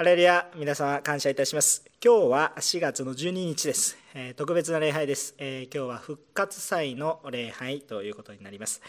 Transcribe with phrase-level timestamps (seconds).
[0.00, 1.84] ハレルヤ、皆様感謝いたします。
[2.02, 3.98] 今日は4月の12日です。
[4.14, 8.80] えー、特別な礼拝です、えー、今日は復活祭の礼拝ということになります。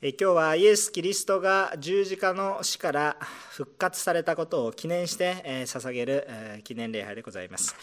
[0.00, 3.18] えー、今日はイエス・キリストが十字架の死から
[3.50, 7.76] 復活されたことを記念して、え捧げる、え記念礼拝でございます。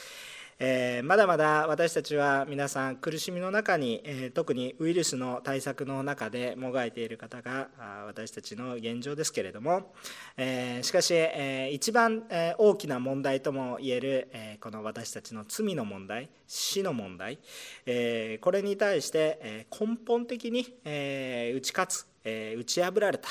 [0.60, 7.68] えー、まだまだ私たちは皆さん苦しみの中に、えー、特にウイルスの対策の中でもがいている方が
[8.08, 9.94] 私たちの現状ですけれども、
[10.36, 17.38] えー、しかし、え一番、え大きな問題ともいえる、えこの私たちの罪の問題死の問題、
[17.86, 23.30] えこれに対して、え根本的に、え打ち勝つ、え打ち破られた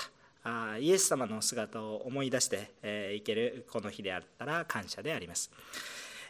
[0.79, 5.51] イエス様の姿を思い出していけるこの日であったら感謝であります。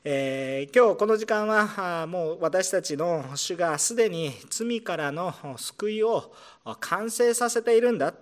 [0.08, 6.32] えー、今日この時間はもう私たちの主がすでに罪からの救いを
[6.78, 8.14] 完成させているんだ。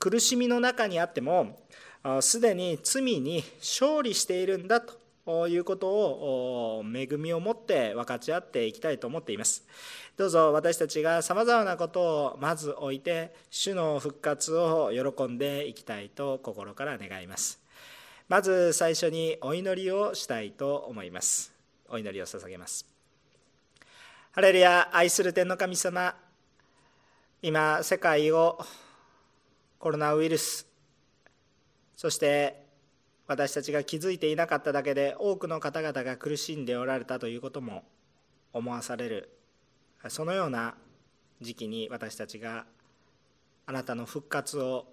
[0.00, 1.60] 苦しみの中にあっても
[2.20, 9.64] すでに罪に勝利しているんだということを恵みを持って分かち合っていきたいと思っています。
[10.16, 17.64] どうぞ私たちがさまざまなことをまず置いて主の復活を喜んでいきたいと心から願います。
[18.28, 21.52] まず最初にお祈りをしたいと思います。
[21.88, 22.84] お祈りを捧げます。
[24.32, 26.16] ハレルヤ愛する天の神様
[27.40, 28.58] 今世界を
[29.78, 30.66] コロナウイルス
[31.94, 32.66] そして
[33.28, 37.84] 私たちが気づいていなかっただけで多くの方々が苦しんでおられたということも
[38.52, 39.38] 思わされる
[40.08, 40.74] そのような
[41.40, 42.66] 時期に私たちが
[43.66, 44.86] あなたの復活を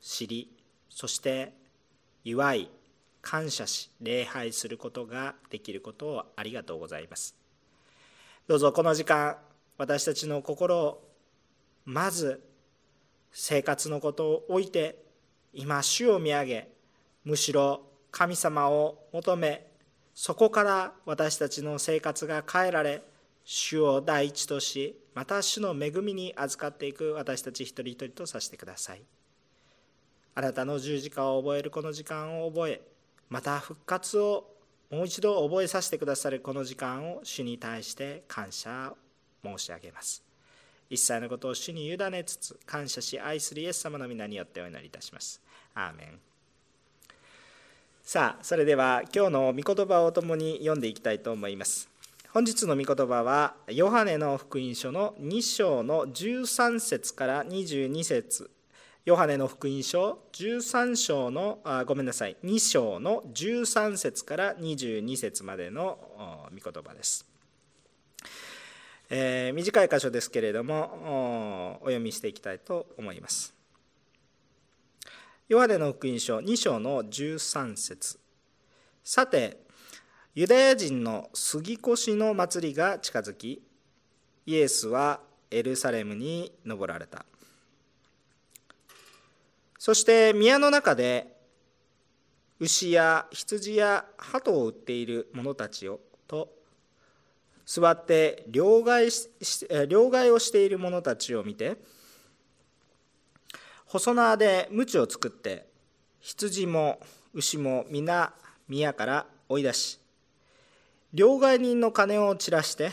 [0.00, 0.56] 知り
[0.88, 1.65] そして
[2.28, 2.68] 祝い
[3.22, 7.36] 感謝し礼拝することができることをありがとうございます
[8.48, 9.36] どうぞこの時間
[9.78, 11.08] 私たちの心を
[11.84, 12.42] まず
[13.30, 14.98] 生活のことを置いて
[15.54, 16.68] 今主を見上げ
[17.24, 19.64] むしろ神様を求め
[20.12, 23.04] そこから私たちの生活が変えられ
[23.44, 29.02] 主を第一としまた主の恵みに預かっていく私たち一人一人とさせてください。
[30.38, 32.82] あなたの十字架を覚えるこの時間を覚え
[33.30, 34.44] また復活を
[34.90, 38.92] もう一度覚えさせてくださるこの時間を主に対して感謝
[39.42, 40.22] 申し上げます。
[40.90, 45.40] 一切のことを主に委ねつつ感謝し愛するイエス様の皆によってお祈りいたします。
[45.74, 46.18] アーメン。
[48.02, 51.88] さあそれでは今日の御言葉を共に読んでいきたいと思います。
[52.34, 58.50] 本日の御言葉はヨハネの福音書の2章の13節から22節。
[59.06, 62.36] ヨハネの福音書13章のあごめんなさい。
[62.42, 65.96] 2章の13節から22節までの
[66.50, 67.24] 御言葉です、
[69.08, 73.54] えー、短い箇所ですけれどもお読みしていきたいと思います。
[75.48, 78.18] ヨハネの福音書2章の13節。
[79.04, 79.60] さて
[80.34, 83.62] ユダヤ人の杉越の祭りが近づき
[84.46, 87.24] イエスはエルサレムに登られた。
[89.86, 91.28] そして宮の中で
[92.58, 96.48] 牛や羊や鳩を売っている者たちをと
[97.64, 101.76] 座って両替両替をしている者たちを見て
[103.84, 105.68] 細縄で鞭を作って
[106.18, 106.98] 羊も
[107.32, 108.32] 牛も皆
[108.68, 110.00] 宮から追い出し
[111.14, 112.90] 両替人の金を散らして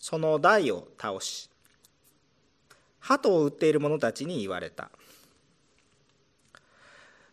[0.00, 1.48] その台を倒し
[2.98, 4.90] 鳩を売っている者たちに言われた。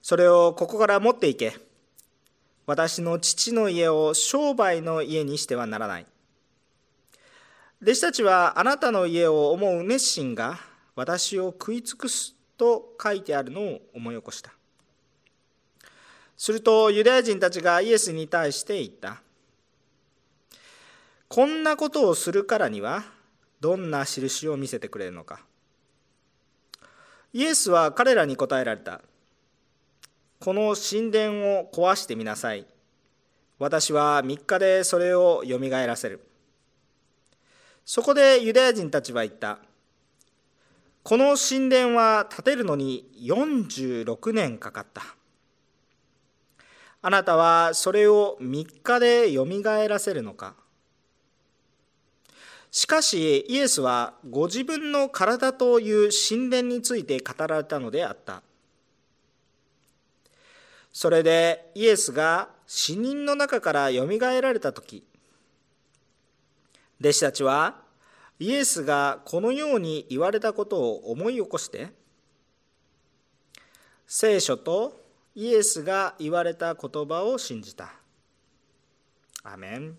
[0.03, 1.55] それをここから持っていけ。
[2.65, 6.05] 私の父の家を商売の家にしてはならない。
[7.81, 10.59] 弟子たちはあなたの家を思う熱心が
[10.95, 14.51] 私を食い尽くすと書いてあるのを思い起こした。
[16.35, 19.21] するとユダヤ人たちがイエスに対して言った。
[21.29, 23.05] こんなことをするからには
[23.61, 25.39] どんな印を見せてくれるのか。
[27.31, 28.99] イエスは彼らに答えられた。
[30.43, 32.65] この神殿を壊してみなさい。
[33.59, 36.19] 私は3日でそれをよみがえらせる。
[37.85, 39.59] そこでユダヤ人たちは言った。
[41.01, 45.15] この神殿は建てるのに46年かかった。
[47.01, 50.55] あなたはそれを3日でよみがえらせるのか。
[52.69, 58.43] しかしイエスはご自分の体という神殿について語られたのであった。
[60.93, 65.03] それでイエスが死人の中からよみがえられた時。
[67.01, 67.81] 弟子たちは
[68.39, 71.89] イエスがこのように言われたことを思い起こして
[74.07, 75.01] 聖書と
[75.35, 77.91] イエスが言われた言葉を信じた。
[79.43, 79.97] アメン。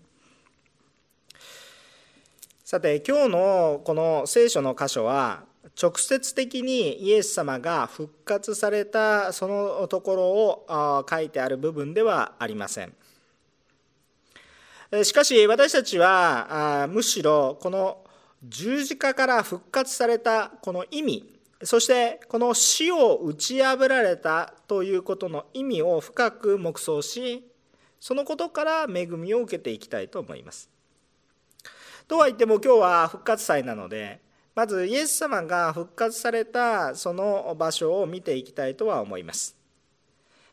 [2.63, 5.43] さて今日のこの聖書の箇所は
[5.81, 12.93] 直接的にイエス様が復活されたそのところを書いてある部分ではありません
[15.03, 17.97] しかし私たちはむしろこの
[18.47, 27.45] 十字架から復活されたこの意味そしてこの死を打ち破られたということの意味を深く黙想し
[27.99, 30.69] そのことから恵みを受けていきたいと思います。
[32.07, 34.19] とは言っても今日は復活祭なので
[34.55, 39.55] まずイエス様が復活されたその場所を見ていきたいとは思います。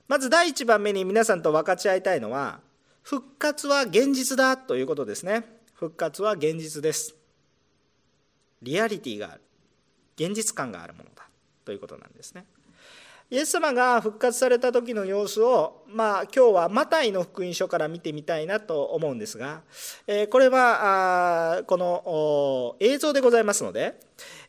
[0.08, 2.60] まず第1番目に皆さんと分かち合いたいのは
[3.02, 5.44] 復活は現実だということですね。
[5.75, 7.14] 復活は現実です。
[8.60, 9.40] リアリティがある。
[10.16, 11.28] 現実感があるものだ
[11.64, 12.44] ということなんですね。
[13.32, 19.62] イエス様が復活された時の様子を、まあ、今日はマタイの福音書から見てみたいなと思うんですが、
[20.06, 23.99] えこれはこの映像でございますので、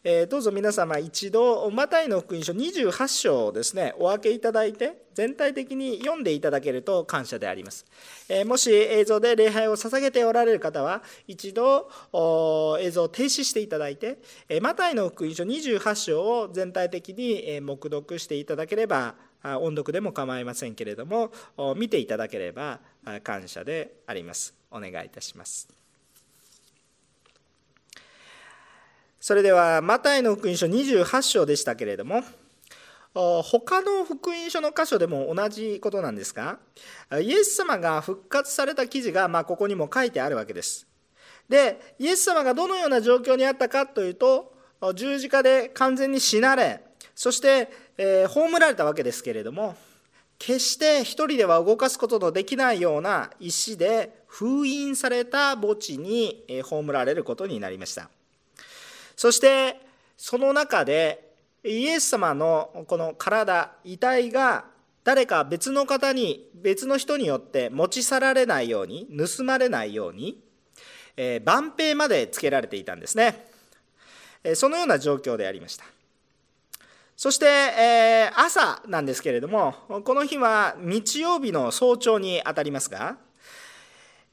[0.05, 7.85] えどうぞ皆様一度マタイの福音書28章をですねお分けいただいて全体的に読んでいただけると感謝であります、
[8.27, 11.89] えもし映像で礼拝を捧げておられる方は一度
[12.81, 14.17] 映像を停止していただいて
[14.61, 21.31] マタイの福音書28章を全体的に黙読していただければ音読でも構いませんけれども
[21.77, 22.79] 見ていただければ
[23.23, 24.53] 感謝であります。
[24.71, 25.82] お願いいたします。
[29.23, 32.23] それではマタイの福音書28章でしたけれども
[33.13, 36.59] 他の福音書の箇所でも同じことなんですが
[37.21, 40.85] イエス様が復活された記事が、まあ、ここにも書いてあるわけです。
[41.47, 44.53] でイエス様がどのような状況にあったかというと
[44.93, 46.81] 十字架で完全に死なれ
[47.15, 49.77] そして、えー、葬られたわけですけれども
[50.37, 58.09] 決して一人では動かすことのできないような石で封印された墓地に葬られることになりました。
[59.15, 59.79] そして
[60.17, 61.33] その中で
[61.63, 64.65] イエス様のこの体遺体が
[65.03, 70.41] 誰か別の方に別の人によって持ち去られないように盗まれないように、
[71.17, 73.45] えー、万兵までつけられていたんですね、
[74.43, 75.85] えー、そのような状況でありました。
[77.15, 83.17] そして、えー、朝なんですけれどもこの日は日曜日の早朝にあたりますが、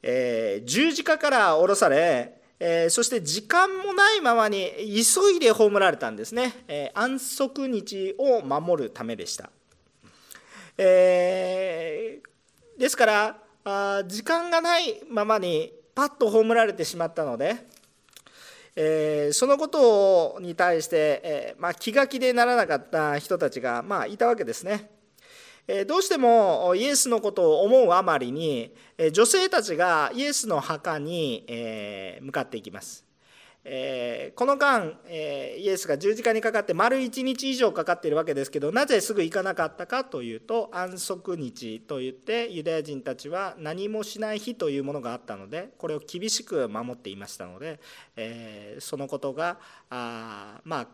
[0.02, 9.50] えー、十字架から降ろされえー、そして時間もないままに急いで葬られたんですね、えー、安息日を守るためでした、
[10.76, 17.56] えー、ですからあ時間がないままにパッと葬られてしまったので、
[18.74, 24.88] えそのことに対して、えまあ、気が気でならなかった人たちが、まあ、いたわけですね。
[25.86, 28.74] どうしてもイエスのことを思うあまりに
[29.12, 31.46] 女性たちがイエスの墓に
[32.20, 33.04] 向かっていきます。
[33.62, 47.80] この間イエスが十字架にかかって丸1日以上かかっているわけですけどなぜすぐ行かなかったかというと安息日といってユダヤ人たちは何もしない日というものがあったのでこれを厳しく守っていましたので
[48.78, 49.58] そのことが
[49.90, 50.86] あまあ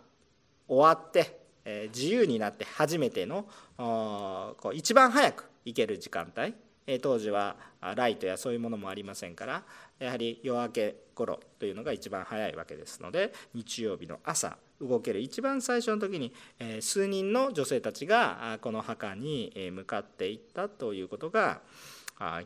[0.66, 1.45] 終わって
[1.94, 3.46] 自由になって初めての
[3.76, 6.54] こう一番早く行ける時間帯。
[7.02, 7.56] 当時は
[7.96, 9.64] ライトやそういうものもありませんから
[9.98, 16.32] やはり夜明け頃というのが一番早いわけですので日曜日の朝動ける一番最初の時に
[16.80, 21.60] 数人の女性たちがこの墓に向かっていったということが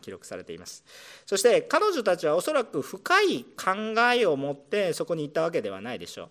[0.00, 0.84] 記録されています。
[1.26, 3.74] そして彼女たちはおそらく深い考
[4.14, 6.28] えを持ってそこに行ったわけではないでしょう。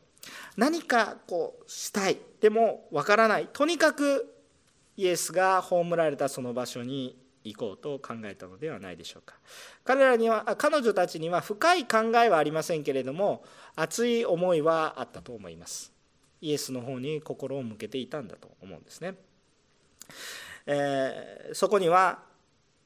[0.57, 2.17] 何かこうしたい。
[2.41, 3.47] でもわからない。
[3.51, 4.33] とにかく
[4.97, 9.35] イエスが葬られたその場所に行こうと考えたのではないでしょうか。
[9.83, 13.43] 彼らには彼女たちには深い考えはありませんけれども
[13.75, 15.93] 熱い思いはあったと思います。
[16.41, 19.15] イエスの方に心を向けていたんだと思うんですね、
[20.65, 22.19] えー、そこには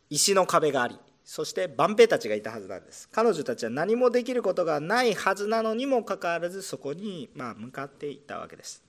[0.09, 3.07] 石の壁がありそして万兵たちがいたはずなんです。
[3.09, 8.83] 彼女たちは何もできることがないはずなのにもかかわらずそこにま向かっていったわけです。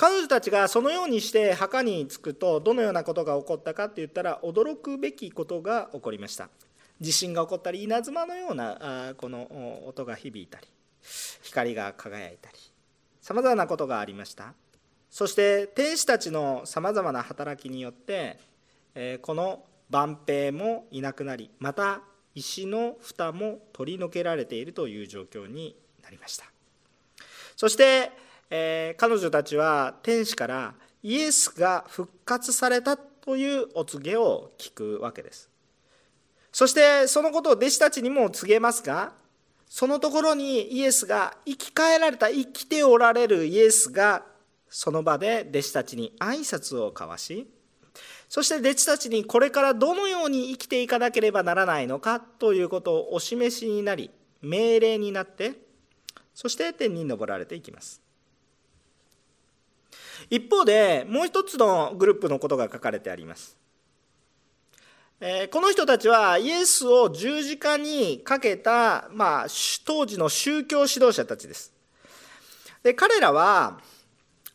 [0.00, 6.48] 彼女たちがそのようにして墓に着くとどのようなことが起こったかって言ったら驚くべきことが起こりました。
[6.98, 10.66] 地震が起こったり稲妻のようなこの音が響いたり
[11.42, 12.56] 光が輝いたり
[13.20, 14.54] さまざまなことがありました。
[15.10, 18.38] そして天使たちのさまざまな働きによって
[19.20, 22.00] この万兵もいなくなりまた
[22.34, 26.46] 石の蓋も取り除けられているという状況になりました。
[27.54, 28.10] そして、
[28.50, 35.50] えー、彼女たちは天使からイエスが復活されたというお告げを聞くわけです。
[36.52, 39.12] そしてそのことを弟子たちにも告げますが
[39.68, 44.24] そのところにイエスが生き返られた生きておられるイエスが
[44.68, 47.48] その場で弟子たちに挨拶を交わし
[48.28, 54.10] そして弟子たちにこれからどのように生きていかなければならないのかということをお示しになり
[54.42, 55.52] 命令になって
[56.34, 58.00] そして天に昇られていきます。
[60.30, 63.58] 一方でもう一つのグループのことが書かれてあります。
[65.20, 69.46] えこの人たちはイエスを十字架にかけた、まあ、
[69.84, 71.74] 当時の宗教指導者たちです。
[72.82, 73.80] で彼らは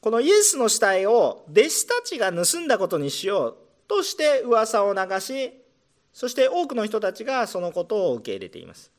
[0.01, 5.53] このイエスの死体を弟子たちが盗んだことにしようとして噂を流し
[6.13, 8.91] そして多くの人たちがそのことを受け入れています。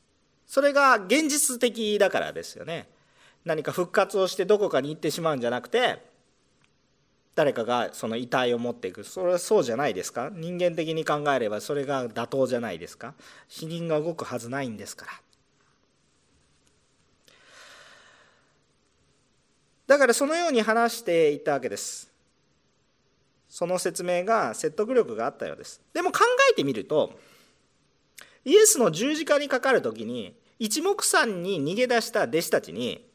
[0.45, 2.87] それが現実的だからですよね。
[3.43, 5.99] 何か復活をしてどこかに行ってしまうんじゃなくて
[7.37, 9.03] 誰かがその遺体を持っていく。
[9.03, 10.31] それはそうじゃないですか？
[10.33, 13.13] 人間的に考えればそれが妥当じゃないですか？
[13.47, 15.11] 死人が動くはずないんですから。
[19.85, 22.11] だからそのように話していたわけです。
[23.47, 25.79] その説明が説得力があったようです。
[25.93, 27.19] でも考えてみると
[28.45, 33.05] イエスの十字架にかかる時に一目散に逃げ出した弟子たちに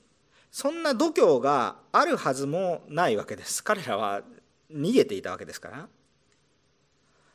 [0.52, 3.64] そんな度胸があるはずもないわけです。
[3.64, 4.20] 彼らは
[4.70, 5.88] 逃げていたわけですから。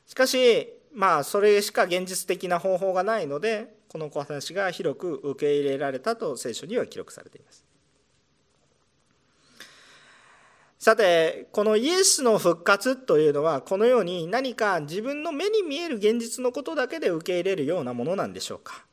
[0.05, 7.65] しかしまあそれしか現実的な方法がないのでこの小話が広く受け入れられたと聖書には記録されています。
[10.77, 18.85] さてこのイエスの復活というのはこのように何か自分の目に見える現実のことだけで受け入れるようなものなんでしょうか。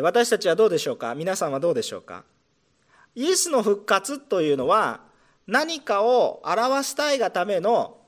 [0.00, 1.14] 私たちはどうでしょうか。
[1.14, 2.24] 皆さんはどうでしょうか。
[3.16, 5.00] イエスの復活というのは
[5.46, 7.98] 何かを表したいがための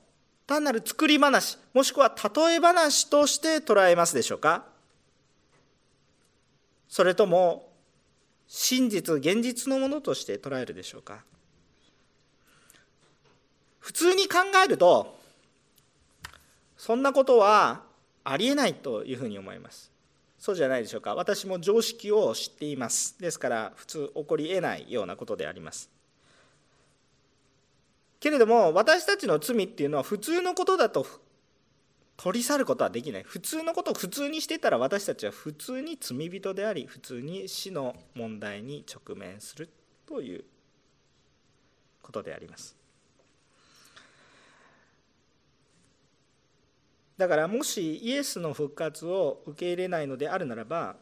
[0.45, 4.65] 単なる作り話もしくは例え話として捉えますでしょうか？
[6.87, 7.69] それとも
[8.47, 11.23] 真実現実のものとして捉えるでしょうか？
[13.79, 15.17] 普通に考えると
[16.77, 17.81] そんなことは
[18.23, 19.88] ありえないというふうに思います。
[20.39, 21.15] そうじゃないでしょうか。
[21.15, 23.19] 私も常識を知っています。
[23.19, 25.89] ですから普通起こりえないようなことであります。
[28.21, 31.05] けれども私たちの罪っていうのは普通のことだと
[32.15, 33.23] 取り去ることはできない。
[33.23, 39.69] 普通のことを普通にしてたら私たちは普通に罪人であり普通に死の問題に直面する
[40.07, 40.45] という
[42.01, 42.77] ことであります。
[47.19, 50.95] だからもしイエスの復活を受け入れないのであるならば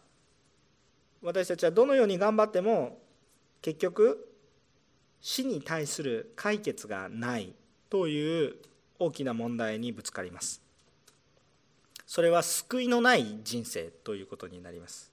[1.22, 2.98] 私たちはどのように頑張っても
[3.62, 4.28] 結局
[5.22, 7.54] 死に対する解決がない
[7.92, 8.56] という
[8.98, 10.60] 大きな問題にぶつかります。
[12.08, 15.12] それは救いのない人生ということになります。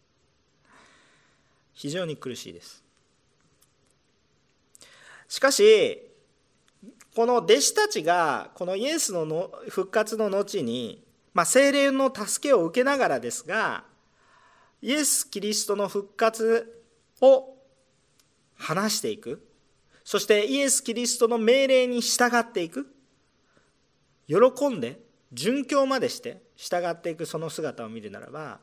[1.75, 2.83] 非常に苦しいです。
[5.29, 6.01] しかし
[7.14, 11.02] この弟子たちがこのイエスの復活の後に、
[11.33, 13.85] まあ、精霊の助けを受けながらですが
[14.83, 16.83] イエス・キリストの復活
[17.21, 17.56] を
[18.56, 19.47] 話していく。
[20.04, 22.92] そしてイエス・キリストの命令に従っていく。
[24.26, 24.37] 喜
[24.68, 25.00] んで
[25.33, 27.26] 殉教までして従っていく。
[27.26, 28.59] その姿を見るならば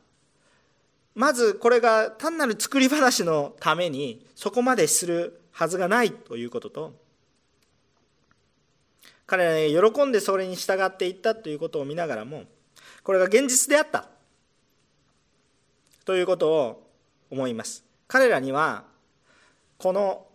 [1.14, 7.01] まずこれが単なる作り話のためにそこまでするはずがないということと
[9.32, 12.42] 彼らが喜んでそれに従っていったということを見ながらも
[13.02, 14.10] これが現実であった。
[16.04, 16.90] ということを
[17.30, 17.82] 思います。
[18.08, 18.84] 彼らには
[19.78, 20.26] この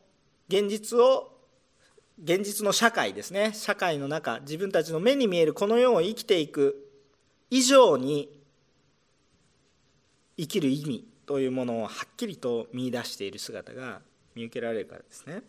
[0.47, 1.31] 現実を
[2.23, 3.51] 現実の社会ですね。
[3.53, 6.89] 社会の中自分たちの目に見えるこの世を生きていく
[7.51, 8.31] 以上に
[10.37, 14.01] 生きる意味というものをはっきりと見いだしている姿が
[14.33, 15.43] 見受けられるからですね。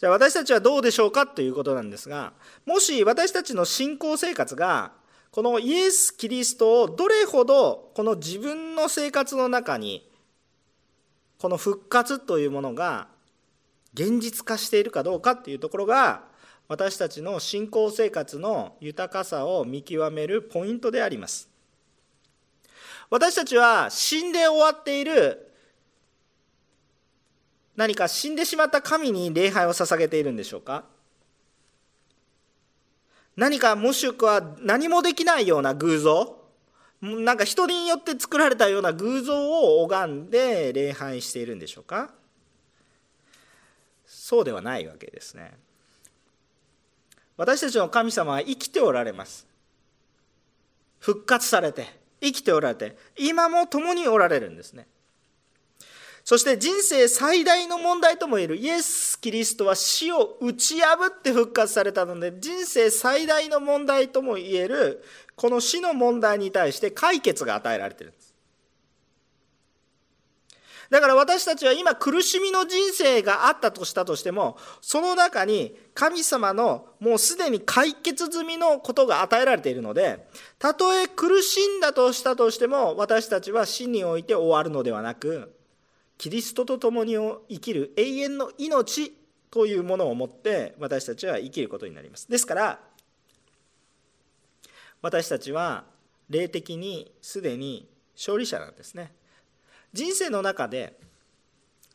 [0.00, 2.32] じゃあ私たちはどうでしょうかということなんですが
[2.64, 4.92] もし私たちの信仰生活が
[5.30, 10.10] このイエス・キリストをどれほどこの自分の生活の中に
[11.38, 13.08] この復活というものが
[13.92, 16.24] 現実化しているかどうかっていうところが
[16.66, 21.50] 私たちの信仰生活の豊かさを見極めるポイントであります。
[23.10, 25.49] 私たちは死んで終わっている
[27.80, 30.84] 何か死んでしまった神に礼拝を捧げているんでしょうか？
[33.38, 36.36] 何かもしくは何もできないような偶像？
[37.00, 42.10] なんか人によって作られたような偶像を拝んで礼拝しているんでしょうか？
[44.04, 45.50] そうではないわけですね。
[47.38, 49.46] 私たちの神様は生きておられます。
[50.98, 51.86] 復活されて
[52.20, 54.86] 生きておられて今も共におられるんですね。
[56.24, 65.02] そして人生最大の問題ともいえるイエス・キリストは死を打ち破って復活されたので人生最大の問題ともいえる
[65.36, 68.30] この死の問題に対して解決が与えられてるんです。
[70.90, 80.26] だから私たちは今苦しみの人生があったとしたとしてもその中に神様のもうすでに解決済みのことが与えられているので
[80.58, 85.54] たとえ苦しんだとしたとしても私たちは死において終わるのではなく
[86.20, 87.14] キリストと共に
[87.48, 89.16] 生きる永遠の命
[89.50, 92.28] というものを持って私たちは生きることになります。
[92.28, 92.78] ですから
[95.00, 95.84] 私たちは
[96.28, 99.14] 霊的にすでに勝利者なんですね。
[99.94, 100.92] 人生の中で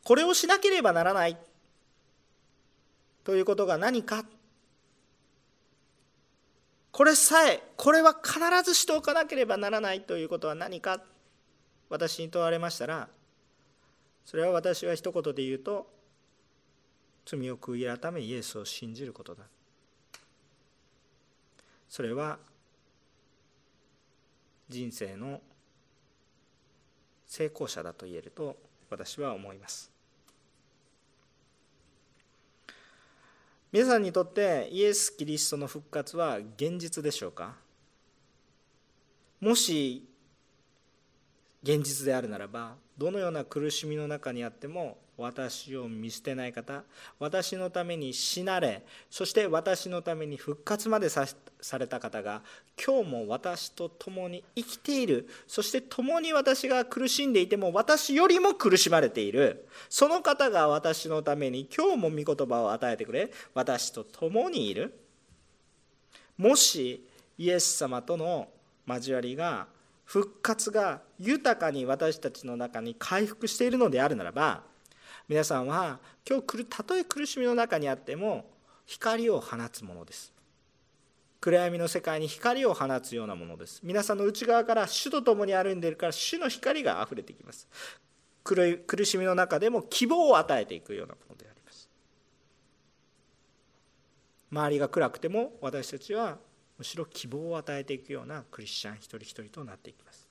[0.02, 1.38] これをしなければならない
[3.22, 4.24] ということが何か。
[6.90, 11.00] これさえこれは必ずしておかなければならないということは何か。
[11.88, 13.08] 私に問われましたら
[14.26, 15.88] それは私は一言で言うと
[17.24, 19.44] 罪を悔い改めイエスを信じることだ。
[21.88, 22.38] それは
[24.68, 25.40] 人生の
[27.26, 28.56] 成功者だと言えると
[28.90, 29.90] 私は思います。
[33.70, 37.54] 皆さんにとってイエス・キリストの復活は現実でしょうか？
[39.40, 40.04] もし
[41.62, 46.82] 現実であるならばどのような苦しみの中にあっても私を見捨てない方
[47.18, 51.26] 私のために死なれそして私のために復活までさ
[51.78, 52.42] れた方が
[52.84, 55.28] 今日も私と共に生きている。
[55.46, 59.66] そして共に私が苦しんでいても私よりも苦しまれている。
[59.88, 63.30] その方が私のために今日も御言葉を与えてくれ。
[63.54, 64.98] 私と共にいる。
[66.36, 67.02] もし
[67.38, 68.48] イエス様との
[68.86, 69.66] 交わりが
[70.06, 74.62] 復活が豊かに私たちの中に回復しているのであるならば
[75.28, 78.48] 皆さんは今日たとえ苦しみの中にあっても
[78.86, 80.32] 光を放つものです。
[81.40, 83.80] 暗闇の世界に光を放つようなものです。
[83.82, 87.68] 皆さんの内側から主と共に歩んでいるから主の光があふれてきます。
[88.44, 91.88] 苦しみの中でも希望を与えていくようなものであります。
[94.52, 96.38] 周りが暗くても私たちは
[96.78, 100.26] むしろ希望を与えていくようなクリスチャン一人一人となっていきます。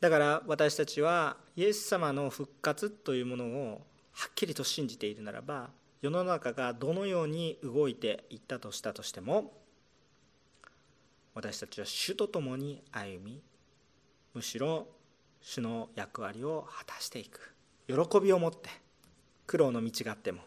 [0.00, 9.52] だから私たちはイエス様の復活というものをはっきりと信じているならば世の中がどのように動いていったとしたとしても
[11.34, 13.40] 私たちは主と共に歩み
[14.34, 14.88] むしろ
[15.40, 17.52] 主の役割を果たしていく。
[17.88, 18.70] 喜びを持って
[19.46, 20.40] 苦労の道があっても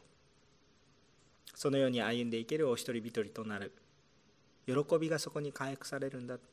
[1.66, 3.74] そのように歩んでいけるお一人一人となる
[4.68, 6.44] 喜びがそこに回復されるんだと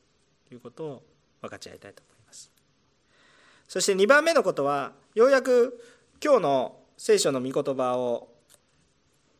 [0.51, 1.03] いうことを
[1.39, 2.51] 分かち合いたいと思います。
[3.67, 5.79] そして2番目のことはようやく
[6.19, 8.29] 今日の聖書の御言葉を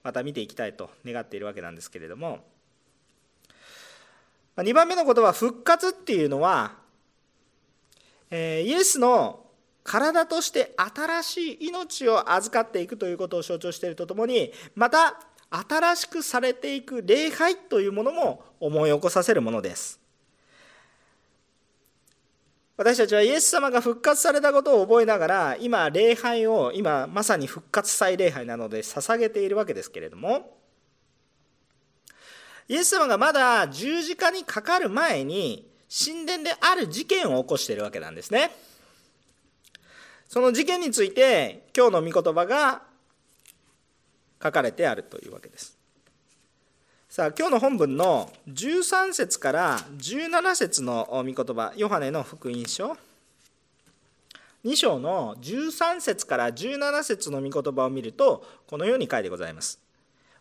[0.04, 2.42] また見ていきたいと願っているわけなんですけれども
[4.58, 6.76] 2番目のことは復活っていうのは
[8.30, 9.44] イエスの
[9.84, 15.20] 体として新しい命を預かっていくということを象徴しているとともにまた
[15.56, 20.00] 新しくされていく礼拝というものも思い起こさせるものです。
[22.76, 30.58] 私たちはイエス様が復活されたことを覚えながら今礼拝を今まさに復活祭礼拝なので捧げているわけですけれども
[32.68, 38.50] イエス様がまだ十字架にかかる前に神殿である事件を起こしているわけなんですね。
[40.28, 42.82] その事件について今日の御言葉が
[44.44, 45.78] 書かれてあるというわけです。
[47.08, 52.98] さあ今日の本文の13節から17節の御言葉ヨハネの福音書。
[54.66, 59.80] 2章の13節から17節の御言葉を見るとこのように書いてございます。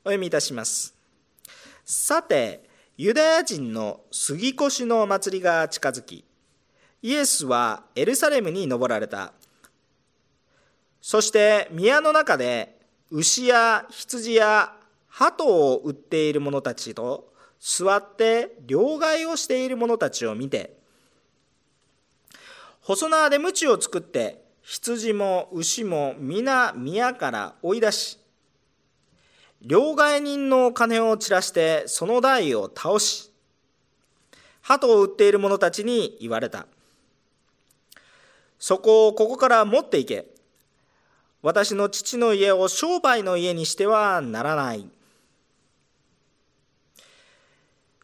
[0.05, 0.95] お読みいたします。
[1.85, 2.65] さて
[2.97, 6.25] ユダヤ人の杉越のお祭りが近づき
[7.03, 9.33] イエスはエルサレムに登られた。
[11.01, 12.82] そして宮の中で
[13.13, 14.73] 牛や羊や
[15.09, 20.75] 鳩を売っている者たちと座って両替をしている者たちを見て
[22.81, 28.19] 細縄で鞭を作って羊も牛も皆宮から追い出し
[29.61, 33.31] 両替人の金を散らしてその台を倒し
[34.63, 36.67] 鳩を売っている者たちに言われた。
[38.59, 40.32] そこをここから持っていけ。
[41.43, 44.89] 私の父の家を商売の家にしてはならない。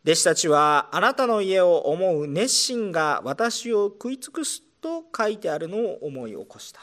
[0.05, 6.81] 弟子たちはあなたの家を思う熱心が私を食い尽くすと書いてあるのを思い起こした。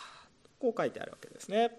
[0.59, 1.71] こう書いてあるわけですね。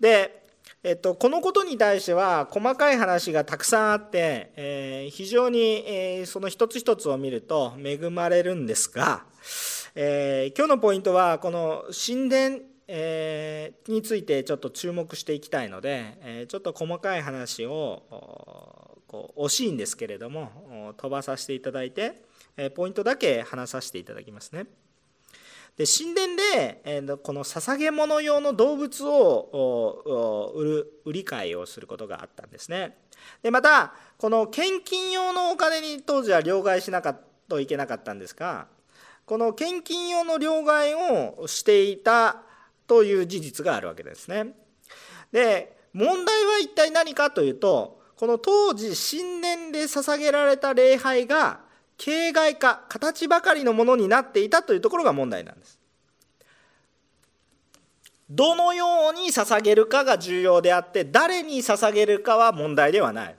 [0.00, 0.42] で、
[0.82, 9.24] えっと、このことに対しては細かい話がたくさんあって、えー、非常に、えー、その一つ一つを見ると恵まれるんですが、
[9.94, 12.58] えー、今日のポイントはこの神殿
[12.94, 18.02] えー、についてちょっと注目していきたいので、えー、ちょっと細かい話を
[19.06, 22.22] こう惜しいんですけれども飛ばさせていただいて
[22.56, 24.66] えポイントだけ話させていただきますね。
[25.76, 32.98] で神殿でえこの捧げ物用の動物を売る売り買いをすることがあったんですね。
[33.42, 38.66] でまたこの献金用のお金に当時は両替しなかったといけなかったんですが
[39.24, 42.42] この献金用の両替をしていた
[42.86, 44.54] という事実があるわけですね。
[45.30, 51.60] で問題は一体何かというとこの当時神殿で捧げられた礼拝が
[51.96, 55.78] 形骸化形ばかりのものになっていたというところが問題なんです
[58.30, 63.36] どのように捧げるかが重要であって誰に捧げるかは問題ではない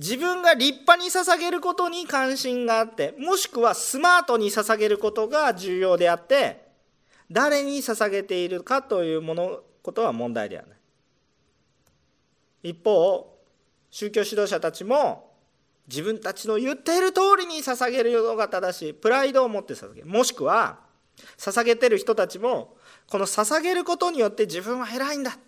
[0.00, 6.70] 自分が立派に捧げることに関心があってもしくはスマートに捧げることが重要であって
[7.30, 10.78] 誰に捧げているかというものことは問題ではない。
[12.70, 13.38] 一方
[13.90, 15.34] 宗教指導者たちも
[15.86, 18.94] 自分たちの言っている通りに捧げるのが正しい。
[18.94, 20.06] プライドを持って捧げる。
[20.06, 20.80] もしくは
[21.36, 25.38] 捧げてる人たちもこの捧げることによって自分は偉いんだ。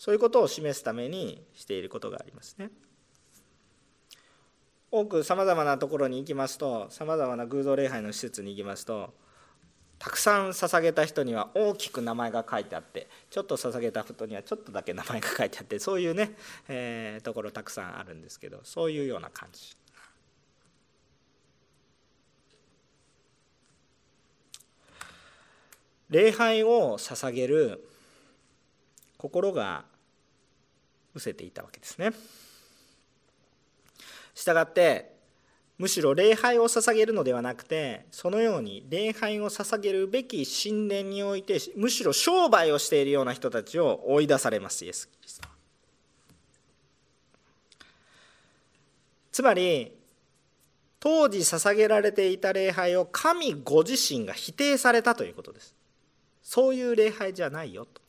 [0.00, 2.70] そういうことを示すためにしていることがありますね。
[4.90, 9.12] 多くさまざまなところに行きますとさまざまな偶像礼拝の施設に行きますと
[9.98, 16.32] たくさん捧げた人には大きく名前が書いてあってちょっと捧げた人にはちょっとだけ名前が書いてあってそういうね、
[16.68, 19.76] えー、ところたくさんあるんですけどそういうような感じ。
[26.08, 27.86] 礼拝を捧げる
[29.18, 29.84] 心が
[31.14, 32.12] 失せていたわけですね。
[34.34, 35.18] したがって
[35.78, 45.48] むしろ礼拝を捧げるのではなくてそのように礼拝を捧げるべき神殿においてむしろ商売をしているような人たちを追い出されますイエス・キリスト
[49.32, 49.96] つまり
[51.00, 55.74] 当時捧げられていた礼拝を神ご自身が否定されたということです。
[56.42, 58.02] そういう礼拝じゃないよと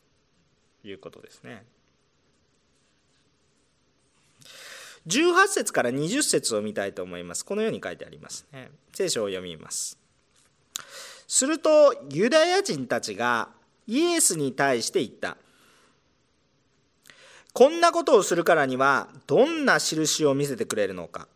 [0.83, 1.63] いうことですね。
[5.07, 7.43] 18節から20節を見たいと思います。
[7.43, 8.69] このように書いてありますね。
[8.93, 9.97] 聖書を読みます。
[11.27, 13.49] するとユダヤ人たちが
[13.87, 15.37] イエスに対して言った。
[17.53, 21.27] こんなことをするからにはどんな印を見せてくれるのか。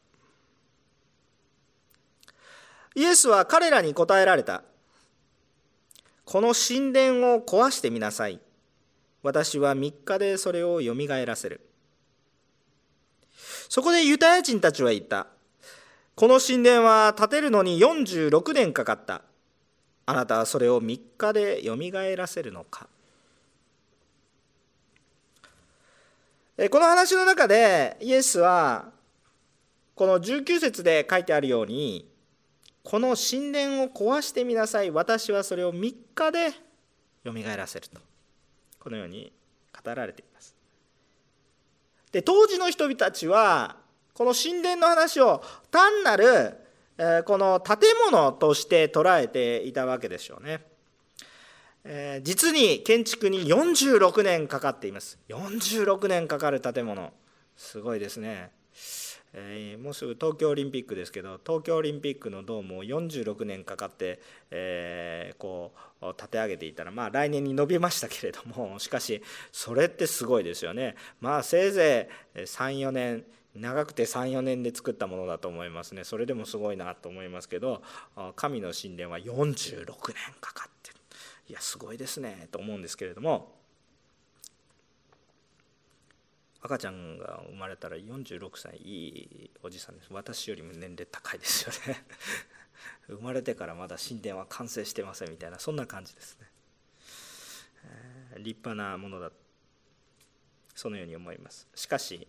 [2.93, 4.63] イエスは彼らに答えられた。
[6.23, 8.39] この神殿を壊してみなさい。
[9.23, 11.61] 私は3日でそれをよみがえらせる。
[13.69, 15.27] そこでユダヤ人たちは言った。
[16.15, 19.21] この神殿は建てるのに46年かかった。
[20.05, 22.87] あなたはそれを3日でよみがえらせるのか。
[26.69, 28.91] この話の中でイエスは
[29.93, 32.07] この19節で書いてあるように
[32.81, 36.51] この神殿を壊してみなさい私はそれを3日で
[37.25, 37.99] よみがえらせると
[38.79, 39.33] このように
[39.83, 40.34] 語られています
[42.15, 43.75] で当時の人々たちは
[44.13, 46.55] この神殿の話を単なる
[47.25, 47.77] この建
[48.09, 50.61] 物として捉えていたわけでしょうね。
[52.23, 55.19] 実に建築に46年かかっています。
[55.27, 57.11] 46年かかる建物。
[57.57, 58.49] すごいですね。
[59.37, 69.21] え、もうすぐ東京オリンピックですけど東京オリンピックのドームを46年かかって、えー、こう立て上げていたらまあ来年に伸びましたけれども しかし
[69.51, 70.95] それってすごいですよね。
[71.19, 76.05] まあせいぜい34年長くて34年で作ったものだと思いますね。
[76.05, 77.83] それでもすごいなと思いますけど
[78.37, 80.97] 神の神殿は46年かかってる
[81.49, 83.54] いやすごいですねと思うんですけれども
[86.65, 89.07] 赤ちゃんが生まれたら46歳い
[89.45, 90.07] いおじさんです。
[90.11, 92.03] 私よりも年齢高いですよね。
[93.07, 96.49] 生まれてからまだ神殿は完成してませんみたいなそんな感じですね、
[97.83, 99.31] えー、立派なものだ
[100.73, 101.67] そのように思います。
[101.75, 102.27] しかし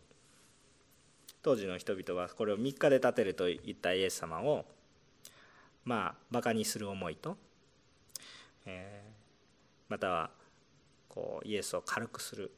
[1.40, 4.66] 当時の人々はこれを3日で建てると言ったイエス様を
[5.84, 7.38] まあバカにする思いと
[8.66, 9.02] え
[9.88, 10.30] または
[11.08, 12.52] こうイエスを軽くする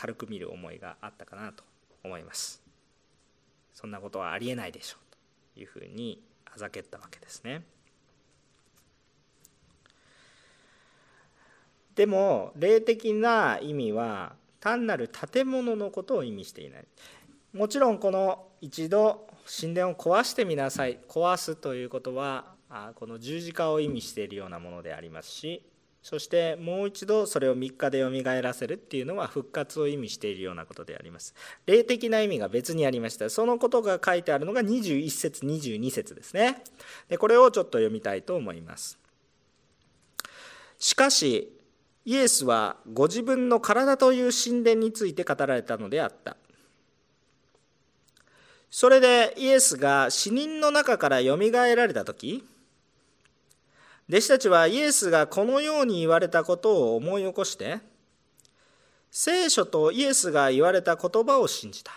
[0.00, 1.62] 軽く見る思いがあったかなと
[2.02, 2.62] 思います。
[3.74, 5.14] そんなことはありえないでしょう
[5.54, 7.62] というふうにあざけったわけですね。
[11.94, 16.84] でも霊的な意味は単なる建物のことを意味していない。
[17.52, 22.54] もちろんこの一度神殿を壊してみなさい壊すということは
[22.94, 25.62] この十字架を意味しているようなものでありますし
[26.02, 31.34] そしてもう一度それを3日でよみがえらせるっていうのは復活を意味しているようなことであります。
[31.66, 33.28] 霊的な意味が別にありました。
[33.28, 36.62] そのことが書いてあるのが21節22節ですね。
[37.08, 38.98] でこれをちょっと読みたいと思います。
[40.78, 41.52] しかし
[42.06, 46.38] イエスはご自分の体という神殿について語られたのであった。
[48.70, 52.44] それでイエスが死人の中からよみがえられた時
[54.10, 57.78] 弟子たちはイエスがこのように言われたことを思い起こして
[59.08, 61.92] 聖書とイエスが言われた言葉を信じた。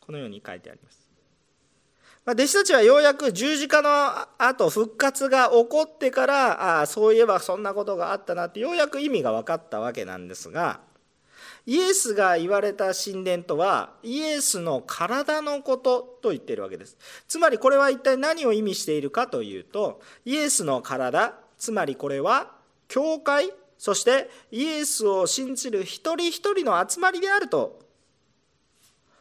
[0.00, 1.08] このように書いてあります。
[2.26, 3.88] 弟子たちはようやく十字架の
[4.36, 10.80] 後復活が起こってからあそういえばそんなことがあったなってようやく意味が分かったわけなんですが
[11.66, 16.96] イエスが言われた神殿とはイエスの体のことと言っているわけです。
[17.26, 22.52] つまりこれは一体何を意味しているかというとイエスの体つまりこれは
[22.88, 27.82] 教会そしてイエスを信じる一人一人の集まりであると。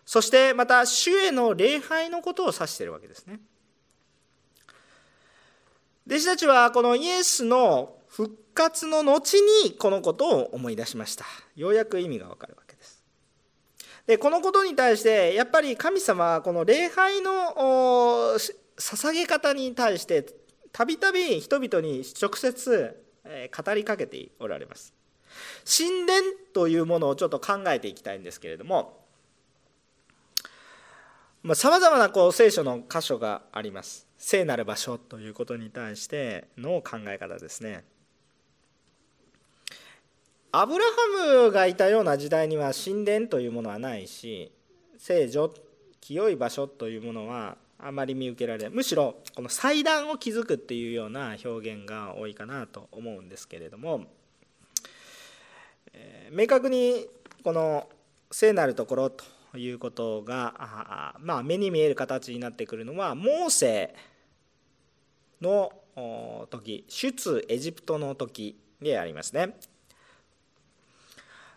[0.06, 3.40] そしてまた主への礼拝のことを指しているわけですね。
[6.06, 11.26] 弟子たちはこのイエスの復活の後にこのことを思い出しました。
[11.56, 13.04] ようやく意味がわかるわけです。
[14.08, 17.32] でこのことに対してやっぱり神様はこの礼拝の
[18.78, 20.26] 捧げ方に対して
[20.72, 24.94] たびたび人々に直接語りかけておられます。
[25.66, 26.22] 神殿
[26.54, 29.04] というものをちょっと考えていきたいんですけれども
[31.56, 34.08] さまざ、まなこう聖書の箇所があります。
[34.18, 37.84] 聖なる場所ということに対しての考え方ですね。
[40.56, 44.52] アブラハムがいたような時代には神殿というものはないし
[45.00, 45.52] 聖女
[46.00, 54.04] 清い場所というものはあまり見受けられむしろこの祭壇を築くっていうような表現が多いかなと思うんですけれども、
[55.92, 57.08] えー、明確に
[57.44, 57.90] この
[58.30, 63.96] 聖なるところということが、まあ、目に見える形になってくるのはモーセ
[65.42, 65.72] の
[66.52, 69.56] 時出エジプトの時でありますね。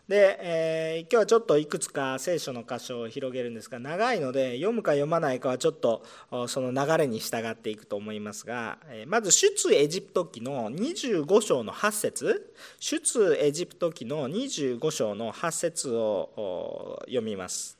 [0.08, 6.04] で、えー、今日はちょっといくつか聖書の箇所を広げるんですが長いので読むか読まないかはちょっと
[6.46, 17.76] その流れに従っていくと思いますが、え、まず出エジプト記の25章の8節出エジプト記の25章の8節を読みます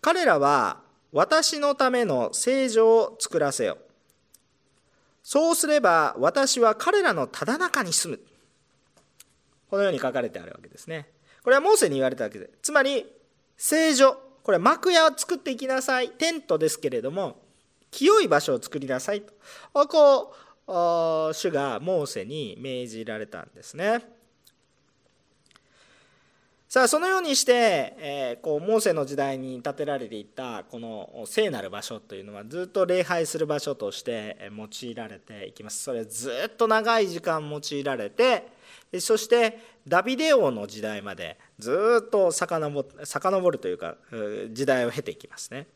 [0.00, 0.80] 彼らは
[1.14, 3.78] 私のための聖女を作らせよ。
[5.22, 8.20] そうすれば私は彼らのただ中に住む。
[9.74, 11.08] このように書かれてあるわけですね。
[11.42, 12.52] これはモーセに言われたわけです。
[12.62, 13.04] つまり、
[13.56, 16.10] 聖女、これ幕屋を作っていきなさい。
[16.10, 17.42] テントですけれども、
[17.90, 19.32] 清い場所を作りなさいと。
[19.88, 20.32] こ
[20.68, 24.04] う、主がモーセに命じられたんですね。
[26.68, 38.53] さあそのようにして、え、こうモーセの時代に建てられていたこの聖なる場所というのはずっと礼拝する場所として用いられていきますそれずっと長い時間用いられて
[39.00, 43.96] そしてダビデ王の時代までずっと遡るというか
[44.50, 45.66] 時代を経ていきますね。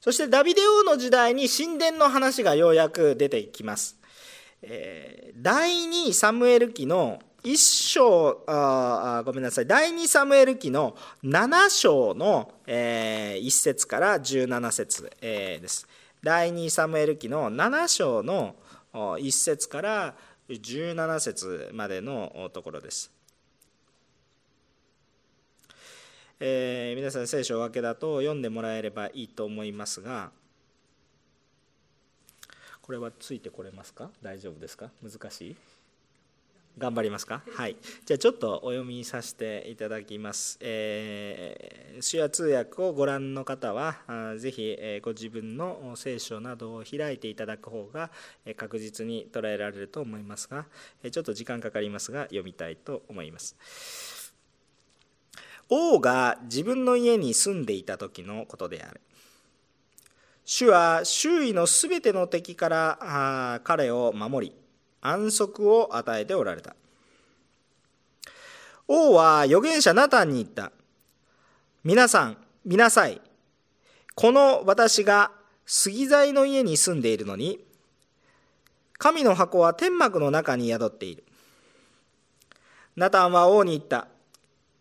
[0.00, 3.98] そしてダビデ王の時代に神殿の話がようやく出てきます、
[4.62, 9.66] えー、第2サムエル記の一章あごめんなさい。
[9.66, 15.86] 第2サムエル記の7章の、えー、1節から17節、えー、です。
[16.22, 18.56] 第2サムエル記の7章の
[18.92, 20.20] 1節から17節
[20.54, 23.10] 17節までのところです、
[26.40, 30.30] えー、皆さん聖書を分けだと読んでもらえればいいと思いますが
[32.82, 34.10] これはついてこれますか？
[34.20, 34.90] 大丈夫ですか？
[35.00, 35.56] 難しい？
[36.76, 37.42] 頑張りますか？
[37.54, 37.76] はい。
[38.04, 41.69] じゃあちょっとお読みさせていただきます、えー、
[42.00, 43.96] 手話通訳をご覧の方は
[44.38, 48.10] ぜひご自分の聖書などを開いていただく方が
[48.56, 50.66] 確実に捉えられると思いますが
[51.10, 53.56] ちょっと時間かかりますが読みたいと思います。
[55.68, 59.00] 王が自分の家に住んでいた時のことである。
[60.44, 64.54] 主は周囲のすべての敵から彼を守り
[65.00, 66.74] 安息を与えておられた。
[68.88, 70.72] 王は預言者ナタンに言った。
[71.82, 73.22] 皆さん見なさい。
[74.14, 75.30] この私が
[75.64, 77.58] 杉材の家に住んでいるのに
[78.98, 81.24] 神の箱は天幕の中に宿っている。
[82.96, 84.08] ナタンは王に言った。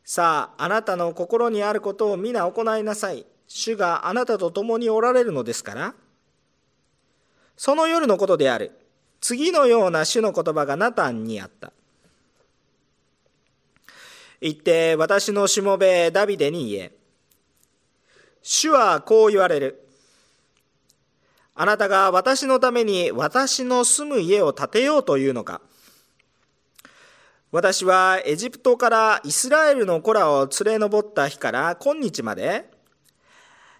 [0.03, 3.25] さああなたの心にあることを皆行いなさい。
[3.47, 5.93] 主があなたと共におられるのですから。
[7.55, 8.71] その夜のことである。
[9.21, 11.71] 次のような主の言葉がナタンにあった。
[14.41, 16.91] 言って私のしもべダビデに言え。
[18.41, 19.85] 主はこう言われる。
[21.55, 25.61] あなたが私のために私の住む家を建てようというのか。
[27.51, 32.69] 私はエジプトからイスラエルの子らを連れ上った日から今日まで。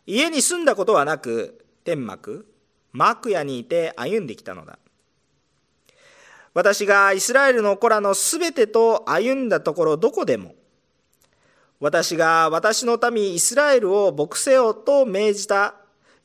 [0.05, 2.51] 家に住んだことはなく天幕
[2.91, 4.79] マクヤにいて歩んできたのだ。
[6.53, 10.55] 私がイスラエルの子らのすべてと歩んだところどこでも
[11.79, 15.75] 私が私の民イスラエルを牧せよと命じた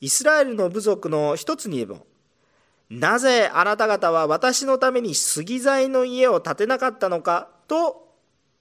[0.00, 2.06] イスラエルの部族の一つにも
[2.90, 8.08] なぜあなた方は私のために杉材の家を建てなかったのかと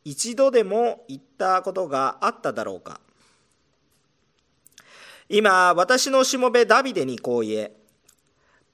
[0.06, 3.00] 一度でも言ったことがあっただろうか。
[5.30, 7.72] 今私のしもべダビデにこう言え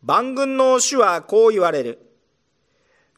[0.01, 2.08] 万軍の主はこう言われる。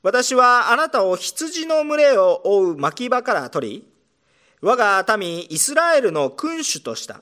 [0.03, 3.87] 私はあなたを羊の群れを追う牧場から取り
[4.61, 7.21] 我が民イスラエルの君主とした。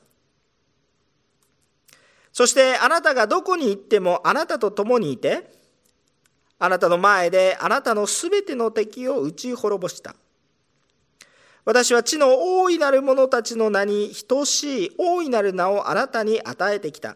[2.32, 5.52] そしてあなたがどこに行ってもあなたと共にいて
[6.58, 10.15] あなたの前であなたのすべての敵を打ち滅ぼした。
[11.65, 17.15] 私は地の大いなる者たちの名に等しい大いなる名をあなたに与えてきた。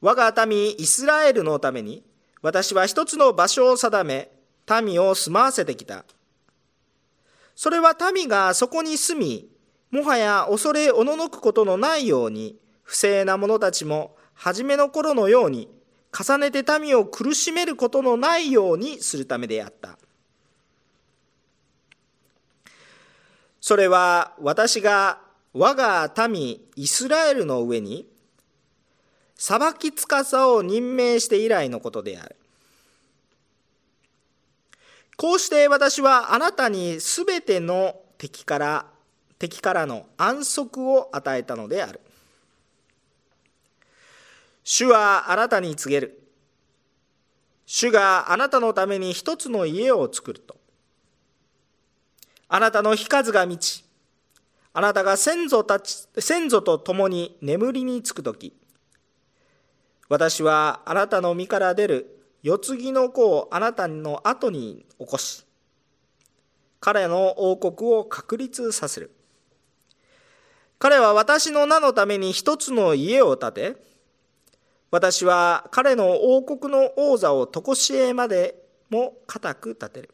[0.00, 2.02] 我が民イスラエルのために
[2.42, 4.30] 私は一つの場所を定め
[4.82, 6.04] 民を住まわせてきた。
[7.54, 9.48] それは民がそこに住み
[9.90, 15.68] もはや恐れおののくことのないように不正な者たちも初めの頃のように
[16.12, 19.98] 重ねて民を苦しめることのないようにするためであった。
[23.60, 25.20] それは私が
[25.52, 28.11] 我が民イスラエルの上に
[29.42, 32.36] 裁きつかさを任命して以来のことである
[35.16, 38.86] こうして私はあなたにすべての敵から
[39.40, 42.00] 敵からの安息を与えたのである
[44.64, 46.22] 主はあなたに告げる。
[47.66, 50.56] 主があなたのために一つの家を作ると。
[52.48, 53.84] あなたの日数が満ち、
[54.72, 58.54] あなたが先祖たち先祖と共に眠りにつくとき、
[60.12, 65.46] 私はあなたの身から出る世継ぎの子をあなたの後に起こし、
[66.80, 69.10] 彼の王国を確立させる。
[70.78, 73.76] 彼は私の名のために一つの家を建て、
[74.90, 78.54] 私は彼の王国の王座を常しえまで
[78.90, 80.10] も固く立てる。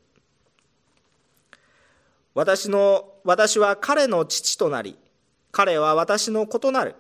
[2.35, 4.97] 私の私は彼の父となり、
[5.51, 6.95] 彼は私の子となる。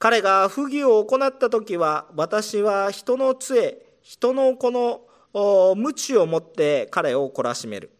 [0.00, 5.02] 彼が不義を行った時は、私は人の杖、人の子の
[5.76, 7.90] 鞭を持って彼を懲らしめる。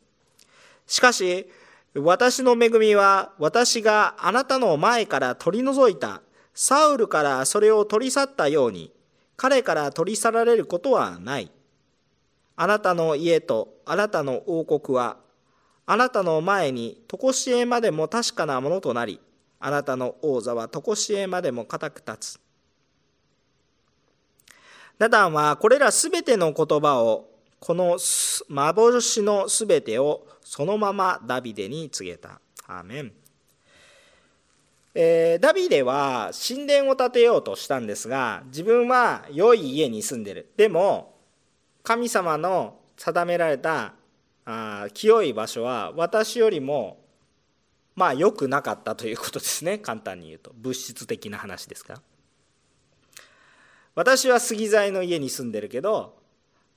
[0.86, 1.46] しかし、
[1.94, 6.22] 私の恵みは私があなたの前から取り除いた
[6.54, 8.92] サウルからそれを取り去ったように
[9.36, 11.50] 彼から取り去られることはない
[12.54, 15.16] あなたの家とあなたの王国は
[15.84, 19.20] あなたの前に常しえまでも確かなものとなり
[19.60, 22.40] あなたの王座は常しえまでも固く立つ。
[24.98, 27.98] ナダンはこれらすべての言葉をこの
[28.48, 32.40] 幻のすべてをそのままダビデに告げた。
[32.66, 33.12] アーメン。
[34.94, 40.50] えー、ダビデは神殿を建てようとしたんですが自分は良い家に住んでる。
[40.56, 41.14] でも
[41.82, 43.94] 神様の定められた
[44.44, 46.99] あ清い場所は私よりも
[48.00, 49.76] まあ良くなかったということですね。
[49.84, 50.52] 簡単に言うと。
[50.54, 52.00] 物質的な話ですか。
[53.94, 56.16] 私は杉材の家に住んでるけど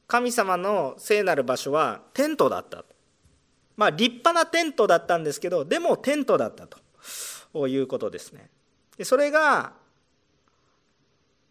[0.08, 2.84] 神様の聖なる場所はテントだった
[3.78, 6.78] まあ立派なテントだったんですけどでもテントだったと。
[7.68, 8.50] いうことですね。
[8.98, 9.74] でそれが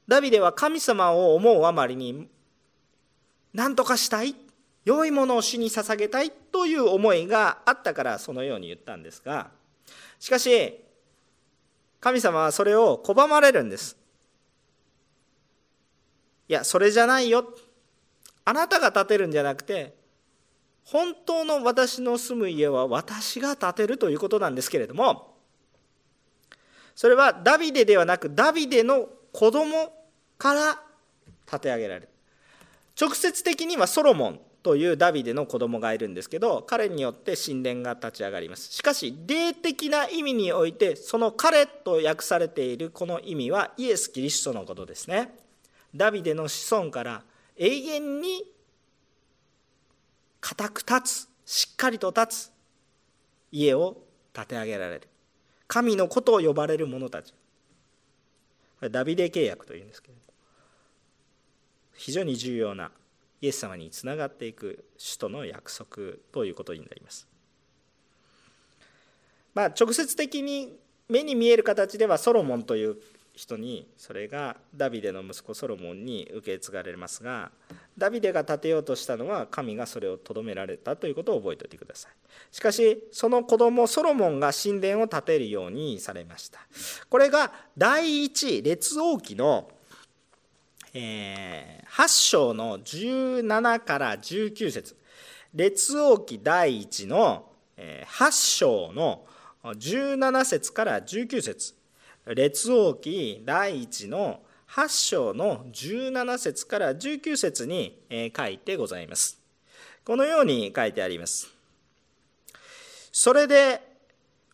[0.06, 2.28] ダビデは神様を思うあまりに
[3.54, 4.34] 何とかしたい
[4.84, 9.50] 良いものを主に捧げたいという思いがあったからそのように言ったんですが
[10.22, 10.78] しかし
[11.98, 13.96] 神様はそれを拒まれるんです。
[16.48, 17.52] いやそれじゃないよ。
[18.44, 19.96] あなたが建てるんじゃなくて
[20.84, 25.34] 本当の私の住む家は私が建てるということなんですけれども
[26.94, 29.92] それはダビデではなくダビデの子供
[30.38, 30.80] から
[31.50, 32.08] 建て上げられる。
[33.00, 34.40] 直接的にはソロモン。
[34.62, 38.72] というダビデの子供がいるんですけど彼によって神殿が立ち上がります。
[38.72, 45.34] しかし霊的な意味においてその彼と訳されているこの意味はイエス・キリストのことですね。
[45.94, 47.22] ダビデの子孫から
[47.56, 48.44] 永遠に
[50.40, 52.52] 固く立つしっかりと立つ
[53.50, 53.98] 家を
[54.32, 55.08] 建て上げられる。
[55.66, 57.34] 神の子と呼ばれる者たち。
[58.90, 60.20] ダビデ契約というんですけれど
[61.94, 62.90] 非常に重要な
[63.42, 67.28] イエス様につながっていく主との約束ということになります。
[69.52, 70.78] まあ、直接的に
[71.08, 72.96] 目に見える形ではソロモンという
[73.34, 77.50] 人にそれがダビデの息子ソロモンに受け継がれますが
[77.96, 82.12] ダビデが建てようとしたのは神がそれをとどめられたということを覚えておいてください
[82.50, 86.60] しかしその子供ソロモンが神殿を建てるようにされました
[87.08, 89.68] これが第一列王記の
[90.94, 94.96] えー、8章の17から19節
[95.54, 99.24] 列王記第1の8章の
[99.64, 101.74] 17節から19節
[102.26, 107.98] 列王記第1の8章の17節から19節に
[108.36, 109.38] 書いてございます。
[110.04, 111.48] このように書いてあります。
[113.12, 113.80] それで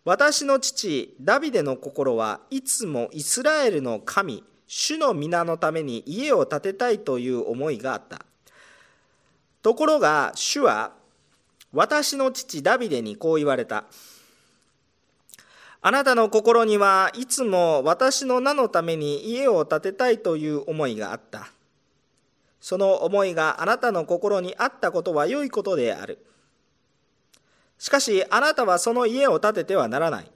[0.04, 8.24] 私の父ダビデの心はいつもイスラエルの神主の皆のために家を建てたいという思いがあった。
[9.62, 10.92] ところが主は
[11.72, 13.84] 私の父ダビデにこう言われた。
[15.80, 21.48] あなたの心にはいつも私の名のために家を建てたいという思いがあった。
[22.60, 26.24] その思いがあなたの心にあったことは良いことである。
[27.78, 30.30] しかしあなたはその家を建ててはならない。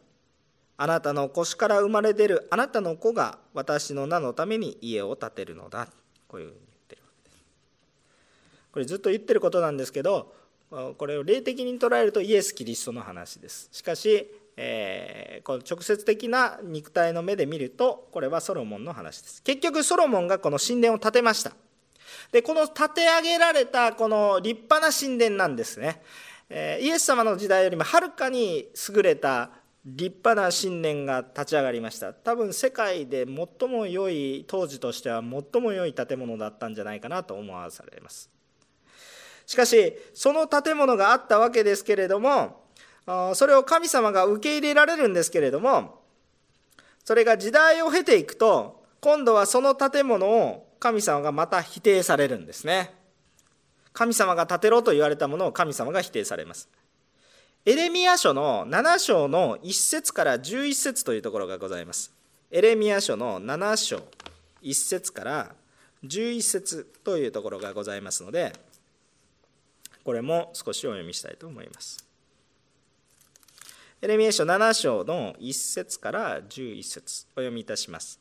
[0.77, 5.89] あなたの腰から生まれ出るあなたの子が私の名のために家を建てるのだ。
[6.29, 7.03] こういうふうに言ってる。
[7.03, 7.45] わけです
[8.73, 10.35] これずっと言ってることなんですけど
[10.97, 13.69] これを霊的に捉えるとイエス・キリストの話です。
[13.73, 19.43] しかし、えー、この直接的な肉体の目で見るとこれはソロモンの話です。
[19.43, 21.53] 結局ソロモンがこの神殿を建てました。
[22.33, 26.01] でこの建て上げられたこの立派な神殿なんですね。
[26.49, 29.51] えイエス様の時代よりもはるかに優れた
[29.85, 32.13] 立派な信念が立ち上がりました。
[32.13, 38.31] 多分世界で最も良い当時としては最も良い建物だったんじゃないかなと思わされます。
[39.47, 42.63] しかしその建物があったわけですけれども
[43.35, 46.01] それを神様が受け入れられるんですけれども
[47.05, 52.95] それが時代を経ていくと今度はその建物を神様がまた否定されるんですね。
[53.93, 56.69] 神様が建てろと言われたものを神様が否定されます。
[57.65, 62.13] エレミア書の7章の1節から11節というところがございます。
[62.51, 64.03] エレミア書の7章
[64.65, 65.55] 1節から
[66.03, 68.53] 11節というところがございますので、
[70.03, 72.05] これも少しお読みしたいと思います。
[74.01, 78.19] エレミア書7章の1節から11節お読みいたします。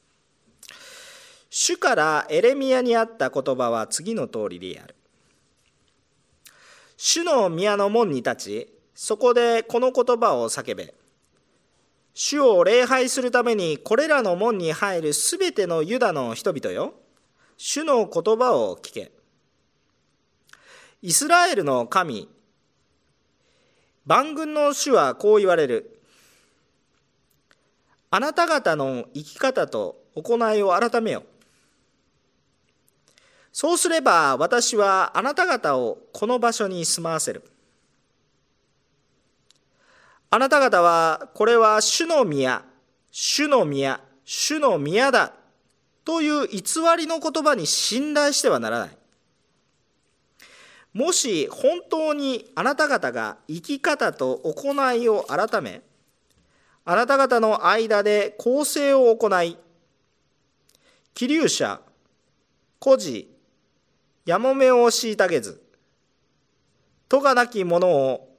[1.49, 4.93] 主からエレミアにあった言葉は次の通りである。
[6.95, 10.93] 主の宮の門に立ち、そこでこの言葉を叫べ。
[12.13, 16.93] 主を礼拝するためにこれらの門に入るすべてのユダの人々よ。
[17.57, 19.11] 主の言葉を聞け。
[21.01, 22.29] イスラエルの神、
[24.05, 25.99] 万軍の主はこう言われる。
[28.09, 31.23] あなた方の生き方と行いを改めよ。
[33.53, 37.43] そうすれば私はあなた方をこの場所に住まわせる。
[40.33, 42.63] あなた方は、これは主の宮、
[43.11, 45.33] 主の宮、主の宮だ
[46.05, 46.61] という偽
[46.97, 48.97] りの言葉に信頼してはならない。
[50.93, 55.81] もし本当にあなた方が生き方と行いを改め、
[56.85, 59.57] あなた方の間で公正を行い、
[61.13, 61.81] 気流者、
[62.79, 63.29] 孤児、
[64.25, 65.61] やもめを虐げず、
[67.09, 68.30] とがなき者を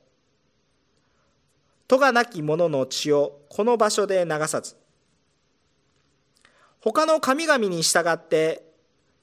[1.92, 4.76] 戸がなき者の血をこの場所で流さず
[6.80, 8.64] 他の神々に従って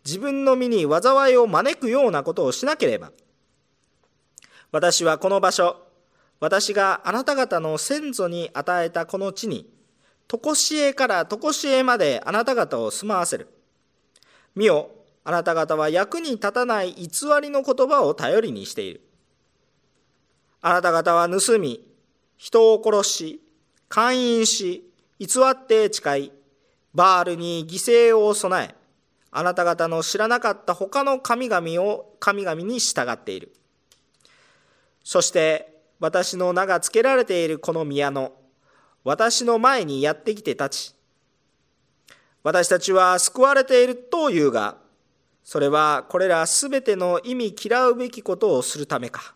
[0.05, 3.11] 自分の身に災いを招くようなことをしなければ
[4.71, 5.77] 私はこの場所
[6.39, 9.67] 私があなた方の先祖に与えたこの地に
[10.27, 13.47] 常しえから常しえまであなた方を住まわせる
[14.53, 14.91] 見よ
[15.23, 17.07] あなた方は役に立たない偽
[17.41, 19.01] りの言葉を頼りにしている。
[20.61, 21.88] あなた方は盗み、
[22.39, 23.41] 人を殺し、
[23.89, 26.31] 勧誘し、偽って誓い、
[26.95, 28.75] バールに犠牲を備え、
[29.29, 33.53] あなた方の知らなかった他の神々を神々に従っている。
[35.03, 38.31] そして私の名が付けられているこの宮の
[39.03, 40.95] 私の前にやってきて立ち、
[42.41, 44.77] 私たちは救われているというが、
[45.43, 49.35] それはこれらすべての意味嫌うべきことをするためか。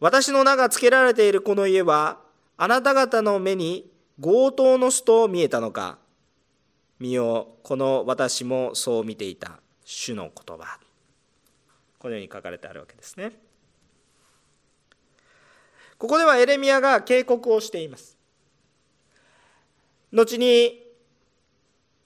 [0.00, 2.20] 私の名が付けられているこの家は、
[2.56, 3.90] あなた方の目に
[4.20, 5.98] 強盗の巣と見えたのか。
[6.98, 10.78] 見よ、この私もそう見ていた主の言葉。
[11.98, 13.32] このように書かれてあるわけですね。
[15.98, 18.16] ここではエレミアが警告をしています。
[20.12, 20.86] 後に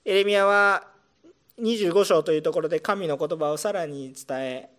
[0.05, 0.87] エレミアは
[1.59, 4.69] 25章というところで神の言葉をさらに伝え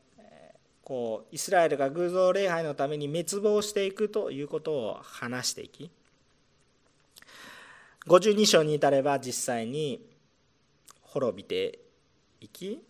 [0.85, 5.91] こうイスラエルが偶像礼拝のために滅亡していくということを話していき
[8.07, 10.07] 52章に至れば実際に
[11.01, 11.79] 滅びて
[12.41, 12.83] いき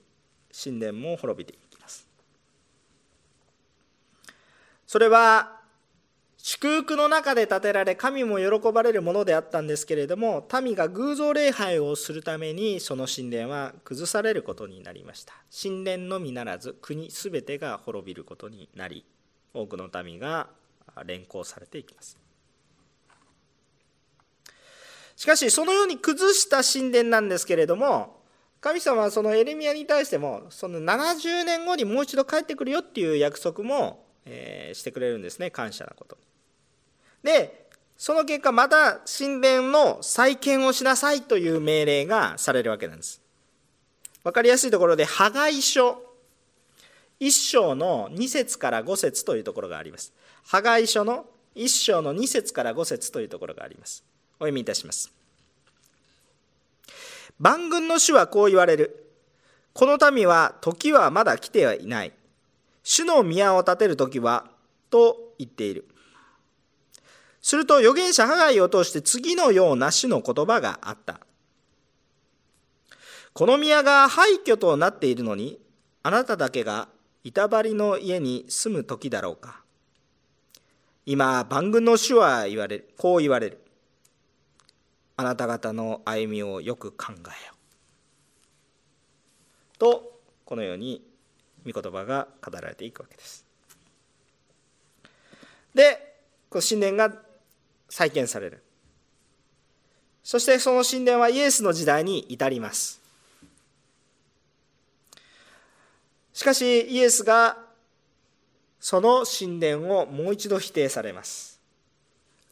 [0.52, 2.08] 神殿も滅びていきます。
[4.86, 5.60] それは
[6.46, 15.32] 祝福の中で建てられ神も喜ばれるものであったんですけれども民が偶像礼拝をするためにその神殿は崩されることになりました。
[15.50, 19.06] 神殿のみならず国すべてが滅びることになり
[19.54, 20.48] 多くの民が
[21.06, 22.18] 連行されていきます。
[25.16, 28.20] しかしそのように崩した神殿なんですけれども
[28.60, 35.50] 神様はそのエレミアに対してもその70年後にもう一度帰ってくるよっていう約束も、えしてくれるんですね。
[35.50, 36.18] 感謝なこと
[37.24, 37.64] で
[37.96, 43.20] その結果また神殿の再建をしなさいという命令がされるわけなんです。
[44.22, 46.02] 分かりやすいところで破壊書。
[47.20, 50.12] 1章の2節から5節というところがあります。
[50.44, 54.04] 破壊書の1章の2節から5節というところがあります。
[54.38, 55.12] お読みいたします。
[57.38, 59.12] 万軍の主はこう言われる。
[59.72, 62.12] この民は時はまだ来てはいない。
[62.82, 64.46] 主の宮を建てる時は
[64.90, 65.86] と言っている。
[67.44, 71.20] すると預言者ハガイを通して次のような主の言葉があった。
[73.34, 75.60] この宮が廃墟となっているのに、
[76.02, 76.88] あなただけが
[77.22, 79.60] 板張りの家に住む時だろうか。
[81.04, 83.60] 今、万軍の主は言われる、こう言われる。
[85.18, 87.54] あなた方の歩みをよく考えよ。
[89.78, 91.06] と、このように
[91.70, 93.44] 御言葉が語られていくわけです。
[95.74, 96.14] で、
[96.48, 97.33] この神殿が
[97.94, 98.60] 再建される。
[100.24, 103.00] そしてその神殿はイエスの時代に至ります。
[106.32, 107.56] しかしイエスが
[108.80, 111.60] その神殿をもう一度否定されます。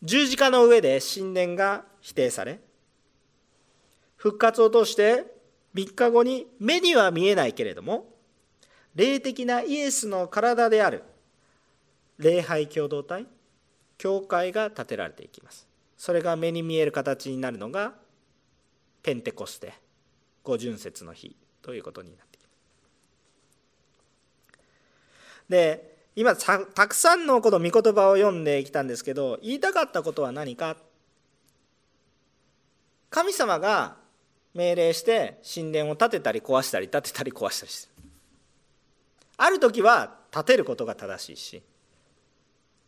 [0.05, 2.61] 十字架の上で神殿が否定され
[4.15, 5.25] 復活を通して
[5.75, 8.07] 3日後に目には見えないけれども
[8.95, 11.03] 霊的なイエスの体である
[12.19, 13.27] 礼拝共同体
[14.03, 15.65] 教会が建てられていきます。
[15.97, 17.93] それが目に見える形になるのが
[19.01, 19.75] ペンテコステ
[20.43, 22.49] 五巡節の日ということになってきま
[25.45, 25.51] す。
[25.51, 30.77] で今たくさんのこの御言葉を読んできたんですけど言いたかったことは何か？
[33.09, 33.99] 神様が
[34.53, 38.03] 命令して神殿を建てたり壊したり建てたり壊したりする。
[39.37, 41.63] ある時は建てることが正しいし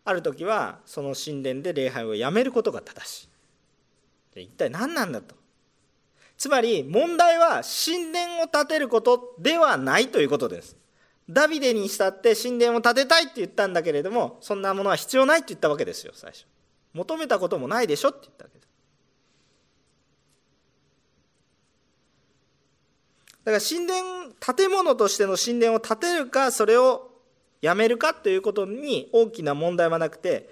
[0.05, 3.29] ある時はその神殿で礼拝をやめることが正し
[4.37, 4.43] い。
[4.43, 5.35] 一体何なんだと。
[6.37, 10.77] つまり問題は神殿を建てることではないということです。
[11.31, 16.47] ダビデにしたって神殿を建てたいって言ったんだけれどもそんなものは必要ないって言ったわけですよ最初。
[16.93, 18.69] 求めたこともないでしょって言ったわけです。
[23.45, 27.11] だから神殿建物としての神殿を建てるかそれを
[27.61, 30.51] やめるかということに大きな問題はなくて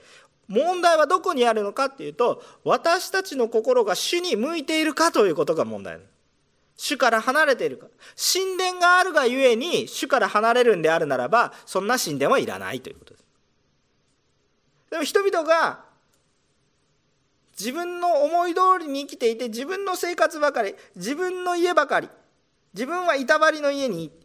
[0.49, 5.99] 問題はどこにあるのかっていうと私たちの心が主に向いているかということが問題
[6.77, 7.87] 主から離れているか。
[8.17, 13.25] 神殿があるがゆえに主から離れるんであるならばそんな神殿はいらないということです。
[14.91, 15.85] でも人々が
[17.59, 22.09] 自分の思い通りに生きていて自分の生活ばかり自分の家ばかり
[22.75, 24.22] 自分は板張りの家に行って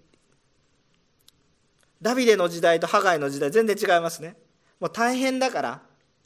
[2.02, 4.36] ダビデの時代とハガイの時代全然違いますね。
[4.80, 5.82] もう大変だから、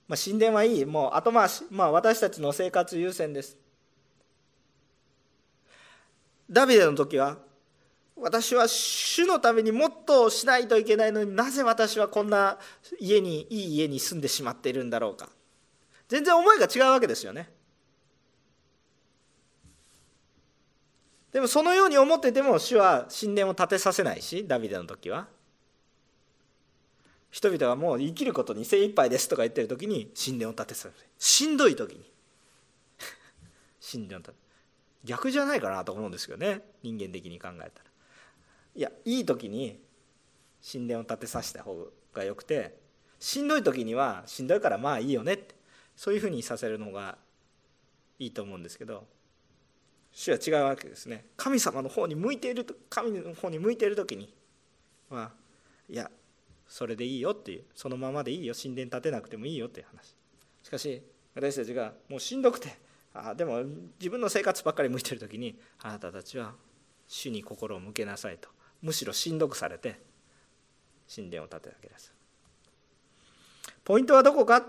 [0.08, 0.86] まあ、神殿はいい。
[0.86, 3.58] もう後回し、まあ、私たちの生活優先です。
[6.50, 7.38] ダビデの時は
[8.18, 12.60] 私は主のためにもっとしないといけないのになぜ私はこんな
[13.00, 15.30] 家にいい家に住んでしまっているんだろうか。
[16.10, 17.50] 全然思いが違うわけですよね。
[21.32, 25.28] でもそのように思ってても主は神殿を建てさせないしダビデの時は。
[27.32, 32.12] 人々はもう生きることに精一杯ですとか言ってる時に神殿を建てさせるしんどい時に。
[33.92, 34.40] 神殿を建て。
[35.04, 37.72] 逆じゃないかなと思うんですけどね人間的に考えたら。
[38.76, 39.82] いやいい時に
[40.72, 42.78] 神殿を建てさせた方がよくて
[43.20, 45.56] しんどい時にはしんどいからまあいいよねって
[45.96, 47.18] そういうふうにさせるのが
[48.20, 49.08] いいと思うんですけど
[50.12, 51.26] 主は違うわけですね。
[51.38, 54.34] 神様の方に向いている神の方に向いている時に
[55.10, 55.32] は
[55.90, 56.12] いや
[56.74, 57.66] それでいいよっていう。
[57.76, 58.54] そのままでいいよ。
[58.56, 60.16] 神殿建てなくてもいいよっていう話。
[60.64, 61.04] しかし
[61.36, 62.78] 私たちがもうしんどくて
[63.14, 63.62] あでも
[64.00, 66.54] 自分の生活ばっかり向いてる時にあなたたちは
[67.08, 68.48] 主に心を向けなさいと。
[68.82, 70.00] むしろしんどくされて
[71.14, 72.14] 神殿を建てるわけです。
[73.84, 74.66] ポイントはどこか？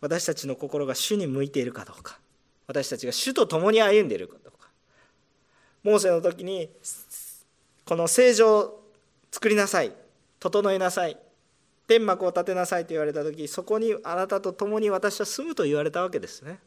[0.00, 2.18] 私たちの心が主に向いているかどうか。
[2.66, 4.68] 私たちが主と共に歩んでいるかどうか。
[5.84, 6.70] モーセの時に
[7.84, 8.82] この聖女を
[9.30, 9.92] 作りなさい。
[10.40, 11.16] 整えなさい。
[11.86, 16.58] 天幕を建てなさいと言われた時そこにあなたと共に私は住むと言われたわけですね。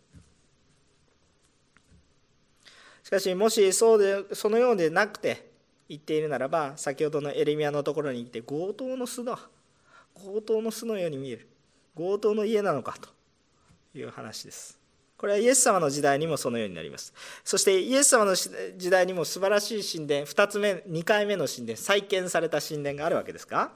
[3.04, 5.50] しかしもしそうでそのようでなくて
[5.90, 9.40] 言っているならば先ほどのエレミアのところに来て強盗の巣だ。
[10.14, 11.48] 強盗の巣のように見える。
[11.98, 13.10] 強盗の家なのかと
[13.98, 14.78] いう話です。
[15.18, 17.14] これはイエス様の時代にもそのようになります。
[17.44, 23.72] そしてイエス様の時代にも素晴らしい神殿2つ目2回目の神殿再建された神殿があるわけですか？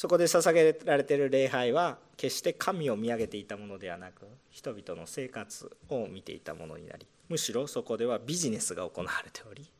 [0.00, 9.70] そこで捧げられている礼拝は決して神を見上げていたものではなく人々の生活を見ていたものになりむしろそこではビジネスが行われており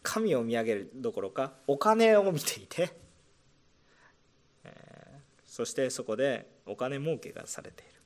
[0.00, 2.94] 神を見上げるどころかお金を見ていて、
[4.62, 8.00] えそしてそこでお金儲けがされている。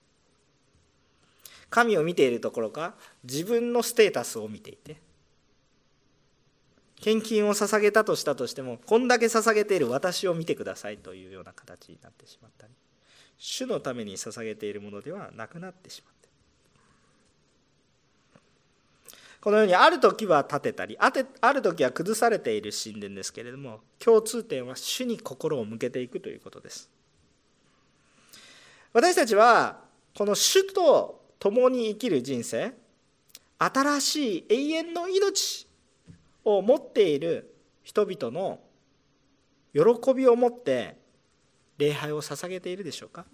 [1.69, 2.95] 神を見ているところか
[3.25, 4.97] 自分のステータスを見ていて
[7.01, 12.73] 献金を捧げたとしたとしてもこんだけ捧げている私を見てくださいというような形になってしまったり
[13.39, 16.19] 主のために捧げているものではなくなってしまって。
[19.41, 26.91] このようにある時は立てたりあてある時は崩されている神殿ですけれども共通点は主に心を向けていくということです。
[28.93, 29.79] 私たちは
[30.17, 32.73] この主と共に生きる人生
[33.59, 35.68] 新しい永遠の命
[36.45, 38.61] を持っている人々の
[39.73, 40.97] 喜びを持って
[41.79, 43.25] 礼拝を捧げているでしょうか？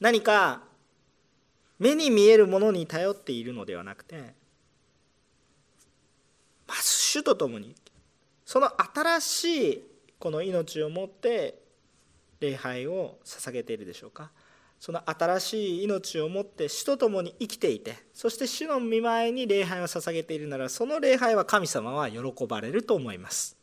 [0.00, 0.62] 何か
[1.78, 4.34] 目に見えるものに頼っているのではなくて
[6.66, 7.74] まず主と共に
[8.44, 9.82] その新しい
[10.18, 11.58] この命を持って
[12.40, 14.30] 礼拝を捧げているでしょうか？
[14.86, 23.56] その新しい命を持って主と共に生きていてそして主の見舞いに礼拝を捧げているならその礼拝は神様は喜ばれると思います。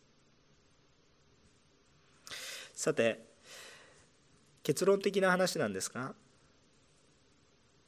[2.76, 3.24] さて
[4.64, 6.14] 結論的な話なんですが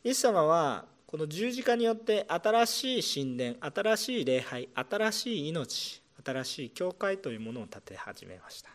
[0.06, 8.75] イエス様はこの十字架によって新しい神殿新しい礼拝新しい命新しい教会というものを建て始めました。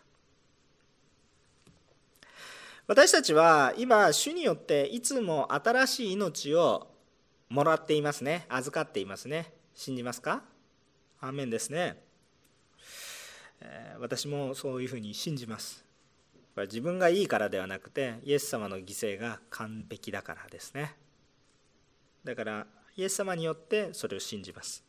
[2.90, 6.88] 私たちは今主によっていつも新しい命を
[7.48, 8.46] もらっていますね。
[8.48, 9.52] 預かっていますね。
[9.76, 10.42] 信じますか？
[11.20, 12.02] アーメンですね。
[14.00, 15.84] 私もそういうふうに信じます。
[16.56, 20.96] 自分がいいからではなくてイエス様の犠牲が完璧だからですね。
[22.24, 22.66] だから
[22.96, 24.82] イエス様によってそれを信じます。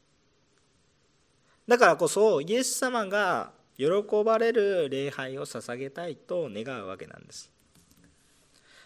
[1.67, 3.85] だからこそイエス様が喜
[4.25, 7.51] ばれる礼拝を捧げたいと願うわけなんです。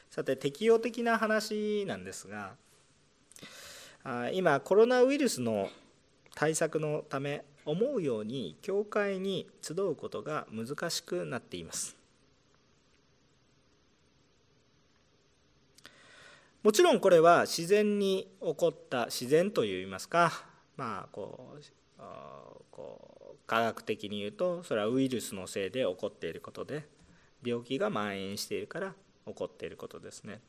[0.10, 2.54] さて適用的な話なんですが
[4.34, 5.70] 今コロナウイルスの
[6.36, 11.98] 対策のため思うように教会に集うことが難しくなっています。
[16.62, 20.32] もちろんこれは自然に起こった自然といいますか
[20.78, 22.02] まあこう
[22.72, 26.88] こう科学的に言うとそれはウイルスのせいで起こっていることで
[27.44, 28.96] 病気が蔓延しているから
[29.28, 30.40] 起こっていることですね、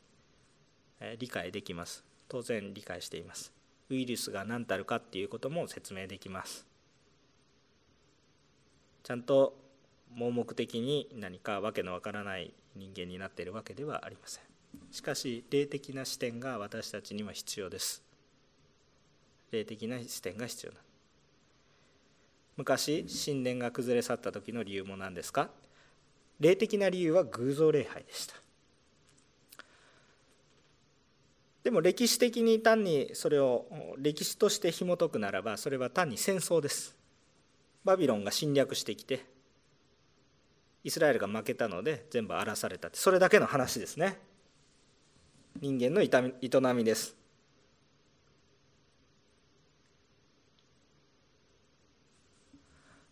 [1.00, 2.04] え理解できます。
[2.28, 3.52] 当然理解しています。
[3.88, 6.66] ウイルスが何たるかっていうことも説明できます。
[9.02, 9.56] ちゃんと
[10.14, 14.44] 盲目的に何かわけのわからない人間になっているわけではありません。
[14.90, 18.02] しかし霊的な視点が私たちには必要です。
[19.52, 20.78] 霊的な視点が必要な。
[22.56, 25.50] 昔神殿が崩れ去った時の理由も何ですか？
[26.40, 28.34] 霊的な理由は偶像礼拝でした。
[31.66, 33.66] でも歴史的に単にそれを
[33.98, 36.94] 歴史として紐解くならばそれは単に戦争です。
[37.84, 39.26] バビロンが侵略してきて
[40.84, 44.16] イスラエルが負けたので全部荒らされたってそれだけの話ですね。
[45.60, 46.08] 人間の営
[46.72, 47.16] みです。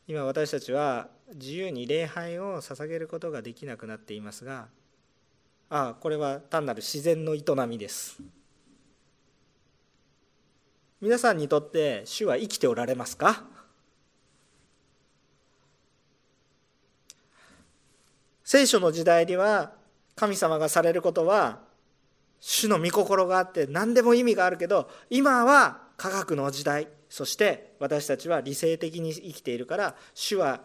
[0.06, 4.68] 今私たちは自由に礼拝を捧げることができなくなっていますが
[5.70, 8.22] ああこれは単なる自然の営みです。
[11.04, 13.44] 皆さんにとって主は生きておられますか？
[18.42, 19.72] 聖書の時代には
[20.16, 21.58] 神様がされることは
[22.40, 30.62] 主の御心があって何でも意味があるけど今は科学の時代そして私たちは理性的に生きているから主は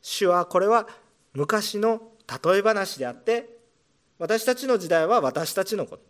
[0.00, 0.88] 主はこれは
[1.34, 2.00] 昔の
[2.42, 3.58] 例え話であって
[4.18, 6.02] 私たちの時代は私たちのこと、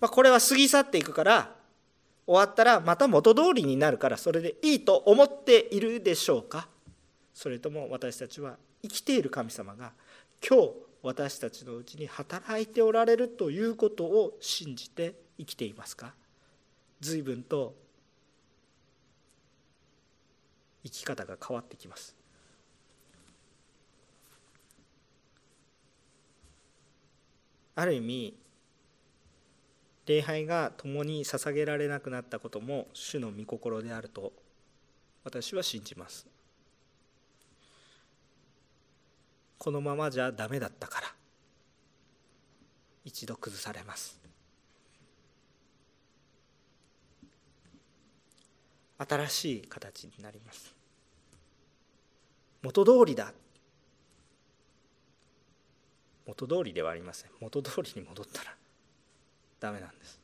[0.00, 1.55] まあ、これは過ぎ去っていくから
[2.26, 6.68] 終わったらまた元通りになるからそれでいいと思っているでしょうか？
[7.32, 9.92] それとも私たちは生きている神様が
[10.46, 10.70] 今日
[11.02, 16.14] 私たちのうちに働いておられるということを信じて生きていますか？
[17.00, 17.74] 随分と
[20.82, 22.16] 生き方が変わってきます。
[27.76, 28.34] ある意味
[30.06, 34.32] 礼拝が共に捧げられなくなったことも主の御心であると
[35.24, 36.26] 私は信じます。
[39.58, 41.08] このままじゃダメだったから
[43.04, 44.20] 一度崩されます。
[48.98, 50.74] 新しい形になります。
[52.62, 53.32] 元通りだ。
[56.26, 57.30] 元通りではありません。
[57.40, 58.54] 元通りに戻ったら
[59.60, 60.20] ダメなんです。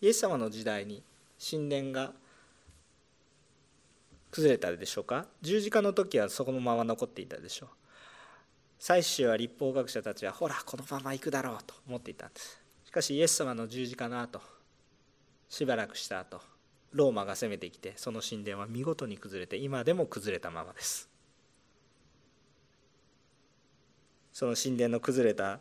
[0.00, 1.02] イエス様の時代に
[1.38, 2.12] 神殿が
[4.30, 5.26] 崩れたでしょうか？
[5.42, 7.68] 十字架の時はそこのまま残っていたでしょう。
[8.78, 12.60] 最終は立法学者たちはほらこのまま行くだろうと思っていたんです。
[12.84, 14.40] しかしイエス様の十字架の後
[15.48, 16.40] しばらくした後
[16.92, 21.08] ローマが攻めてきてその神殿は見事に崩れて今でも崩れたままです。
[24.32, 25.60] その神殿の崩れた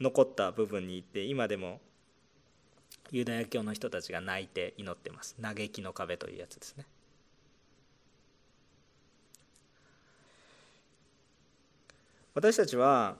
[0.00, 1.80] 残った部分に行って今でも
[3.10, 5.36] ユダヤ教の人たちが泣いて祈ってます。
[5.40, 6.86] 嘆きの壁というやつですね。
[12.34, 13.16] 私たちは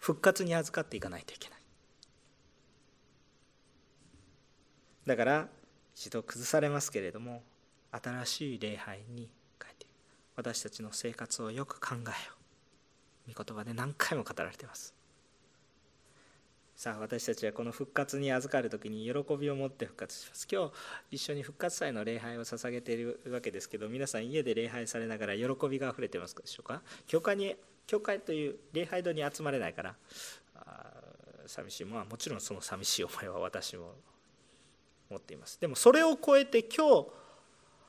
[0.00, 1.58] 復活に預かっていかないといけない。
[5.06, 5.48] だから
[5.94, 7.42] 一度崩されますけれども
[7.92, 9.30] 新しい礼拝に
[9.62, 9.90] 変えていく。
[10.36, 12.37] 私たちの生活をよく考えよう。
[13.28, 14.94] 御言葉で何回も語られています。
[16.76, 20.46] さあ私たちはこの復活に預かる時に喜びを持って復活します。
[20.48, 20.72] 今日
[21.10, 26.80] 一緒に復活祭の礼拝を捧げているわけですけど皆さん家で礼拝されながら喜びがあふれてますでしょうか？
[27.08, 27.56] 教会に
[27.88, 29.96] 教会という礼拝堂に集まれないから
[31.46, 31.84] 寂しい。
[31.84, 33.94] まあもちろんその寂しい思いは私も
[35.10, 35.60] 持っています。
[35.60, 37.06] でもそれを超えて今日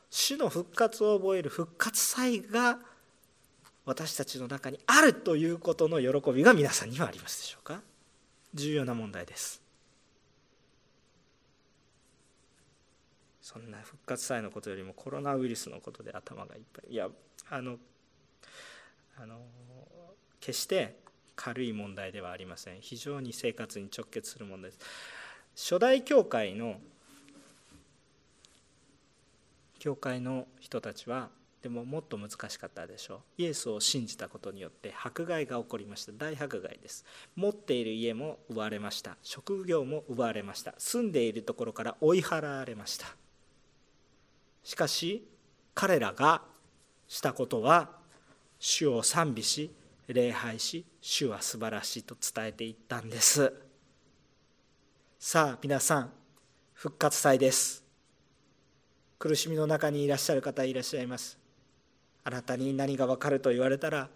[0.10, 2.80] 主の復活を覚える復活祭が
[3.90, 7.82] 私たちの中にあるということの喜びが皆さんにはありますでしょうか？
[8.54, 9.64] 重要な問題です。
[13.42, 16.94] そんな復活祭のことよりもコロナウイルスのことで頭がいっぱい。
[16.94, 17.10] いや
[17.50, 17.78] あの
[19.18, 19.40] あの
[20.40, 20.96] 決して
[21.36, 22.82] 軽い問題ではありません。
[22.82, 24.86] 非常に生活に直結する問題です。
[25.72, 26.80] 初代教会の
[29.80, 31.30] 教会の人たちは
[31.62, 33.16] でももっと難しかったでしょ。
[33.38, 36.14] うイエスを信じたことによって迫害が起こりました。
[36.14, 37.04] 大迫害です。
[37.36, 39.18] 持っている家も奪われました。
[39.22, 40.74] 職業も奪われました。
[40.78, 43.08] 住んでいるところから追い払われました。
[44.64, 45.28] しかし
[45.74, 46.44] 彼らが
[47.08, 47.90] したことは
[48.60, 49.72] 主を賛美し
[50.08, 53.54] 礼拝し主は素晴らしいと伝えていったんです。
[55.18, 56.12] さあ皆さん
[56.74, 57.84] 復活祭です。
[59.18, 61.39] 苦しみの中にいらっしゃる方いらっしゃいます。
[62.30, 64.08] あなたに何が分かると言われたら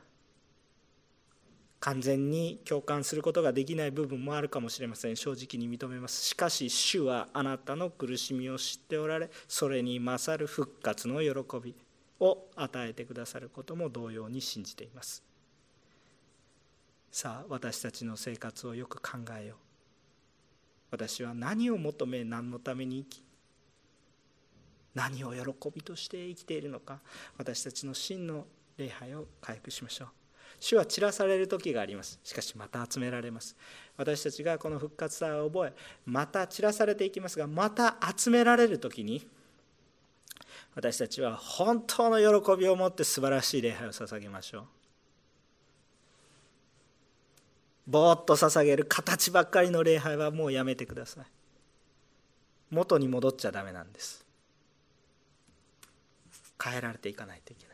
[1.80, 5.16] 完全に共感することができない部分もあるかもしれません。
[5.16, 6.24] 正直に認めます。
[6.24, 11.76] しかし主はあなたの苦しみを知っておられそれに勝る復活の喜び
[12.20, 15.24] を与えてくださることも同様に信じています。
[17.12, 19.58] さあ私たちの生活をよく考えよう。
[20.92, 23.24] 私は何を求め何のために生き
[24.96, 27.00] 何を喜びとして生きているのか
[27.38, 28.46] 私たちの真の
[28.78, 30.08] 礼拝を回復しましょう。
[30.60, 32.20] 主は散らされる時があります。
[32.24, 33.56] しかしまた集められます。
[33.98, 35.74] 私たちがこの復活祭を覚え
[36.06, 39.28] また散らされていきますがまた集められる時に
[40.76, 44.64] 私たちは本当の喜びを持って素晴らしい礼拝を捧げましょう。
[47.86, 51.26] ぼーっと捧げる形ばっかりの礼拝はもうやめてください。
[52.72, 54.26] 元に戻っちゃダメなんです。
[56.64, 57.74] 変えられていかないといけな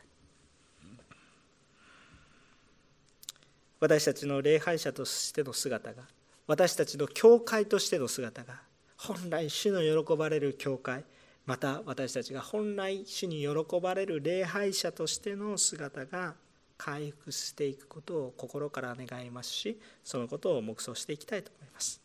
[3.80, 6.02] 私たちの礼拝者としての姿が
[6.46, 8.60] 私たちの教会としての姿が
[8.98, 11.04] 本来主の喜ばれる教会
[11.46, 16.34] また私たちが本来主に喜ばれる礼拝者としての姿が
[16.76, 22.00] 回復していくことを心から願いますしそのことを黙想していきたいと思います。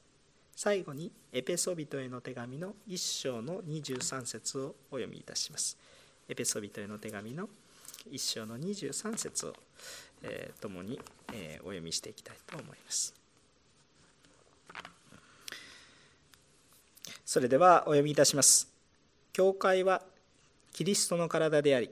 [0.55, 5.77] 最後にエペソビトへの手紙の1章の23節をお読みいたします。
[6.28, 7.49] エペソビトへの手紙の
[8.11, 9.53] 1章の23節を
[10.28, 10.99] えー、共に、
[11.34, 13.13] えー、お読みしていきたいと思います。
[17.26, 18.67] それではお読みいたします。
[19.34, 20.01] 教会は
[20.73, 21.89] キリストの体であり、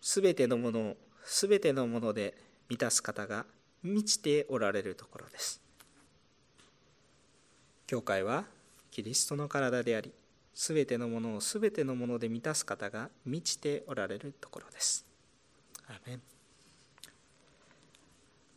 [0.00, 2.34] すべてのものをすべてのもので
[2.68, 3.44] 満たす方が
[3.82, 5.60] 満ちておられるところです。
[7.86, 8.44] 教会は
[8.90, 10.12] キリストの体であり、
[10.54, 15.06] すべてのものをすべてのもので満たす方が満ちておられるところです。
[15.88, 16.20] アメン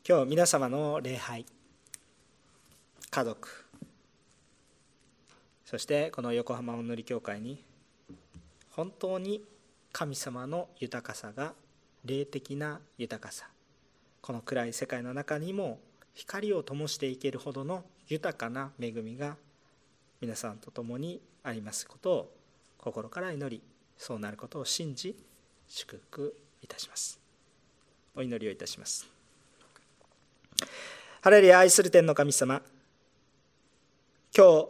[0.07, 1.45] 今日皆様の礼拝
[3.09, 3.65] 家族
[5.65, 7.63] そしてこの横浜お塗り教会に
[8.69, 9.43] 本当に
[9.91, 11.53] 神様の豊かさが
[12.05, 13.47] 霊的な豊かさ
[14.21, 15.79] この暗い世界の中にも
[16.13, 19.37] 光を灯していけるほどの豊かな恵みが
[20.23, 22.33] 皆さんと共にありますことを
[22.77, 23.61] 心から祈り
[23.97, 25.17] そうなることを信じ
[25.67, 27.19] 祝福いたします。
[28.15, 29.05] お祈りをいたします。
[31.19, 32.61] ハレルヤ愛する天の神様
[34.33, 34.67] 今日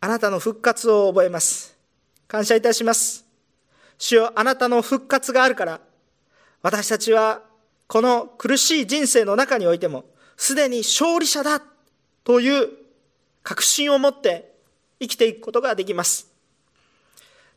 [0.00, 1.76] あなたの復活を覚えます。
[2.26, 3.26] 感謝いたします。
[3.98, 5.82] 主よあなたの復活があるから
[6.62, 7.42] 私たちは
[7.88, 10.06] この苦しい人生の中においても
[10.38, 11.62] すでに勝利者だ
[12.24, 12.70] という
[13.42, 14.56] 確信を持って
[15.00, 16.30] 生きていくことができます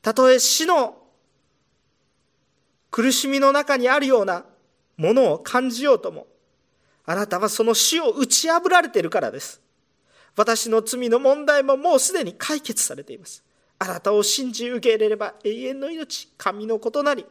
[0.01, 0.97] たとえ死の
[2.89, 4.45] 苦しみの中にあるような
[4.97, 6.27] ものを感じようとも
[7.05, 9.61] あなたはその死を打ち破られているからです。
[10.35, 13.43] 私の罪の問題ももうすでに解決されています。
[13.79, 17.25] あなたを信じ受け入れれば永遠の命、神の子となり、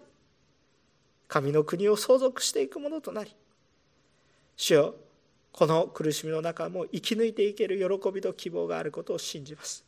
[1.28, 3.34] 神の国を相続していくものとなり、
[4.56, 4.94] 主よ、
[5.52, 9.84] この苦しみの中も生き抜いていける喜びと希望があることを信じます。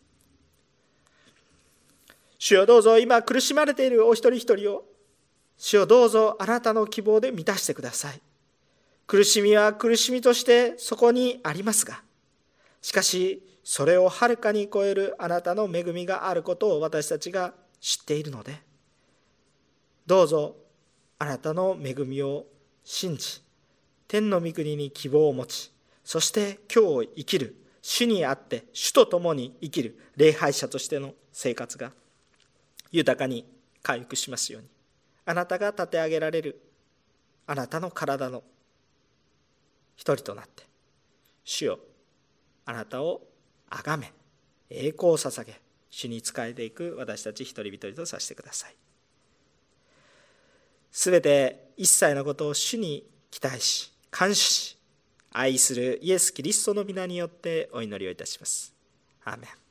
[2.45, 4.85] 主よどうぞ今苦しまれているお一人一人を、
[5.57, 8.21] 主よどうぞあなたの希望で満たしてください。
[9.07, 12.03] 苦しみは苦しみとしてそこにありますが、
[12.81, 18.61] しかし、それをはるかに超えるあなたの恵みがあることを私たちが知っているので、
[20.09, 20.57] どうぞ
[21.21, 22.47] あなたの恵みを
[22.83, 23.41] 信じ、
[24.09, 25.73] 天の御国に希望を持ち、
[26.03, 31.93] そして今日を生きる、主にあって主と共に生きる礼拝者としての生活が
[32.93, 33.45] 豊かに
[33.83, 34.69] 回復しますように、
[35.25, 36.61] あなたが立て上げられる
[37.47, 38.43] あなたの体の
[39.97, 40.65] 一人となって
[41.45, 41.79] 主よ
[42.65, 43.23] あなたを
[43.69, 44.13] 崇め
[44.71, 48.75] 栄光を捧げ主に仕えていく私たち一人一人とさせてください。
[50.91, 54.79] すべて一切のことを主に期待し感謝し
[55.33, 58.75] 愛するイエス・キリストの皆によってお祈りをいたします。
[59.25, 59.62] アーメン。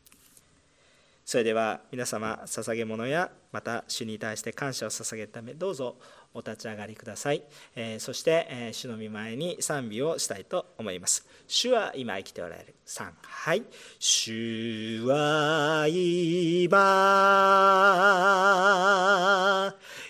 [1.31, 5.95] それでは皆様捧げ物やまた主に対して感謝を捧げるためどうぞ
[6.33, 7.41] お立ち上がりください、
[7.73, 11.25] えー、そして、えー、主の御前に賛美をしたいと思います。
[11.47, 12.75] 主は今生きておられる。
[12.85, 13.63] 3はい
[13.97, 16.93] 主は今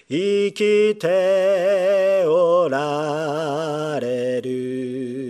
[0.10, 5.21] 生きておられる。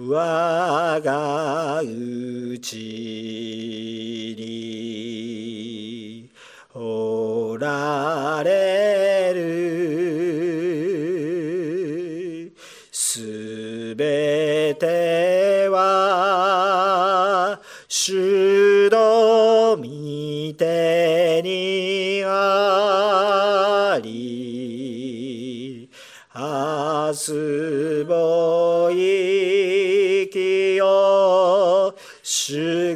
[0.00, 1.84] 我がう
[2.60, 2.76] ち
[4.38, 6.30] に
[6.72, 9.48] おられる
[12.92, 19.82] すべては主の御
[20.56, 25.90] 手にあり
[26.32, 28.57] 明日も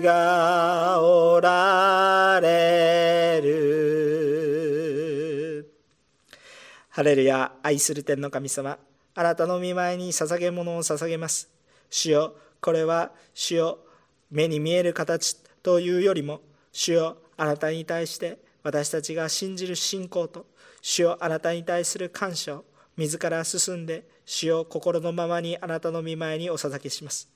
[0.03, 3.83] がおられる。
[6.91, 8.79] ハレルヤ愛する天の神様
[9.15, 11.49] あなたの見舞いに捧げ物を捧げます。
[11.89, 13.79] 主よこれは主よ
[14.31, 16.41] 目に見える形というよりも
[16.73, 20.47] 主よあなたに対して私たちが信じる信仰と
[20.81, 22.65] 主よあなたに対する感謝を
[22.97, 27.29] 自ら進んで主よ心のままにあなたの見舞いにお捧げします。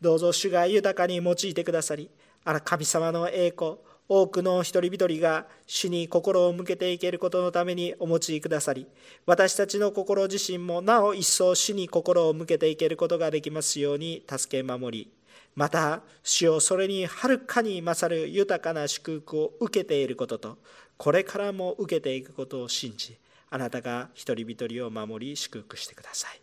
[0.00, 2.10] どうぞ主が豊かに用いてくださり
[2.44, 3.76] あら神様の栄光
[4.06, 8.86] 多くの一人一人が主に心を向けていけることのためにお持ちくださり
[9.24, 15.10] 私たちの心自身もなお一層主に心を向けていけることができますように助け守り
[15.56, 20.58] また主をそれにはるかに勝る豊かな祝福を受けていることと
[20.98, 23.16] これからも受けていくことを信じ
[23.50, 26.40] あなたが一人一人を守り祝福してください。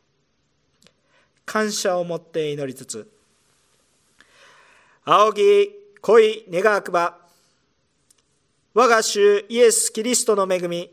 [1.46, 3.12] 感謝を持って祈りつつ
[5.04, 7.18] 仰ぎ恋願わくば
[8.74, 10.90] 我が主イエス・キリストの恵み。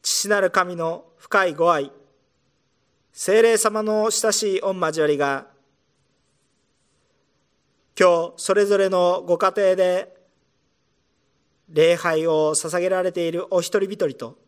[0.00, 1.90] 父なる神の深いご愛。
[3.12, 5.48] 精霊様の親しい御交わりが。
[7.98, 10.16] 今日それぞれのご家庭で
[11.68, 14.38] 礼拝を捧げられているお一人一人と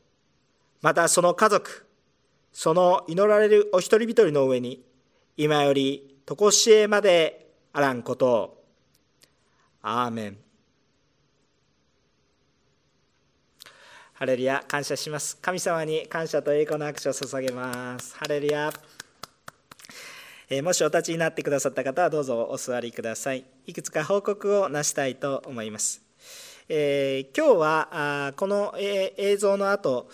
[0.81, 1.87] またその家族
[2.53, 4.83] その祈られるお一人一人の上に
[5.37, 8.65] 今よりとこしえまであらんことを。
[9.81, 10.37] アーメン。
[14.15, 15.37] ハレルヤ感謝します。
[15.37, 18.17] 神様に感謝と栄光の握手を捧げます。
[18.17, 18.73] ハレルヤ。
[20.51, 23.45] えもしお立ちになってくださった方はどうぞお座りください。
[23.65, 26.06] いくつか報告をなしたいと思います。
[26.69, 30.09] えー、今日はこの、映像の後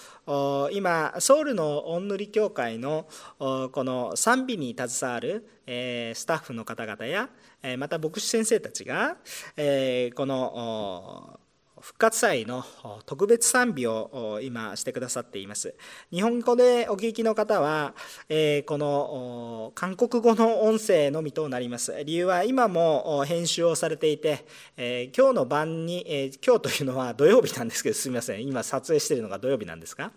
[0.72, 3.06] 今ソウルの御塗教会の
[3.38, 7.30] この賛美に携わる、えー、スタッフの方々や
[7.78, 9.16] また牧師先生たちが、
[9.56, 11.40] えー、この
[11.82, 12.64] 復活祭の
[13.06, 15.74] 特別賛美を今してくださっています。
[16.12, 17.94] 日本語でお聞きの方は、
[18.28, 21.92] えこの韓国語の音声のみとなります。
[22.04, 28.46] 理由は今も編集をされていて、え今日の晩に、え今日というのは 土曜日なんですけどすみません。
[28.46, 30.12] 今撮影しているのが土曜日なんですが、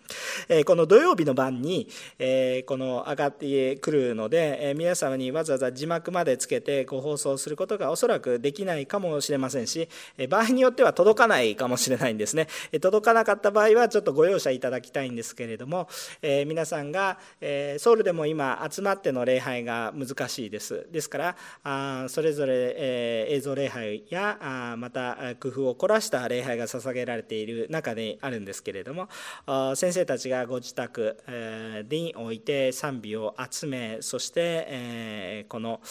[0.48, 1.90] えこの土曜日の晩に、
[2.20, 9.90] えこの上がってくるので、え皆様にわざわざ字幕までつけてご放送することがおそらくできないかもしれませんし
[10.30, 12.48] 場合によっては届かないかもしれないんですね。
[12.82, 15.88] 届かなかった場合はちょっとご容赦いただきたいんですけれども、
[16.22, 20.88] えー、皆さんが、えー、ソウルでも今集まっての礼拝が難しいです。
[20.92, 29.08] ですからあそれぞれ、えー、映像礼拝やあまた工夫を凝らした礼拝が捧げられている中であるんですけれども
[29.76, 31.18] 先生たちがご自宅
[31.90, 35.82] において賛美を集めそして、えー、この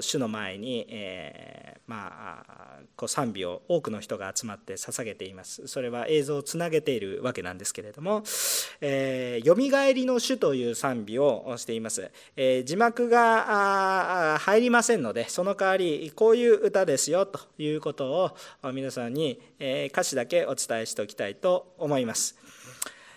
[0.00, 5.66] 主の前に、えー、まあこう賛美を多くの人が集まって捧げています。
[5.66, 8.22] それは映像をつなげているわけなんですけれども
[8.80, 18.34] 「えー、よみがえりの主」という賛美をしています、えー、字幕が入りませんのでその代わりこういう歌ですよということ
[18.64, 22.36] を皆さんに、え、歌詞だけお伝えしておきたいと思います、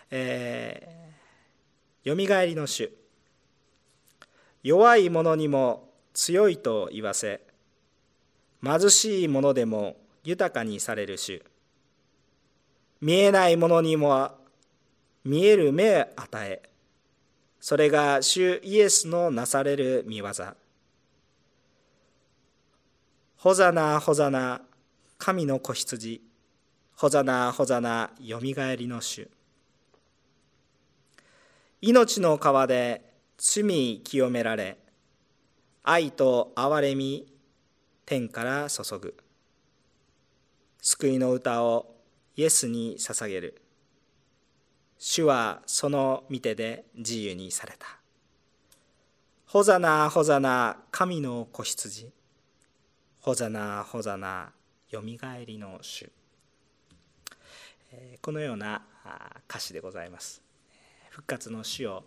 [0.09, 2.91] えー、よみがえりの主。
[4.63, 7.41] 弱い者にも強いと言わせ
[8.63, 11.41] 貧しい者でも豊かにされる主。
[13.01, 14.31] 見えないものにも
[15.23, 16.71] 見える目与え
[17.61, 20.25] それが主イエスのなされる見業。
[23.37, 24.61] ホザナホザナ
[25.19, 26.23] 神の子羊。
[26.95, 29.29] ホザナホザナよみがえりの主。
[31.81, 34.79] 命の川で罪清められ
[35.83, 37.31] 愛と憐れみ
[38.07, 39.15] 天から注ぐ。
[40.81, 41.95] 救いの歌を
[42.41, 43.61] イエスに捧げる。
[44.97, 47.85] 主はその御手で自由にされた。
[49.45, 52.09] ホザナホザナ神の子羊。
[53.19, 54.53] ホザナホザナ
[54.89, 56.11] よみがえりの主。
[58.23, 58.81] このような
[59.47, 60.41] 歌詞でございます。
[61.11, 62.03] 復活の主を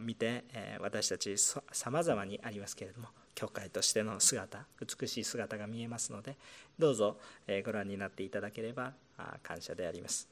[0.00, 0.44] 見て
[0.78, 4.64] 私たちさまざまにありますけれども教会としての姿
[5.00, 6.36] 美しい姿が見えますので
[6.78, 7.16] どうぞ
[7.64, 8.92] ご覧になっていただければ
[9.42, 10.28] 感謝であります。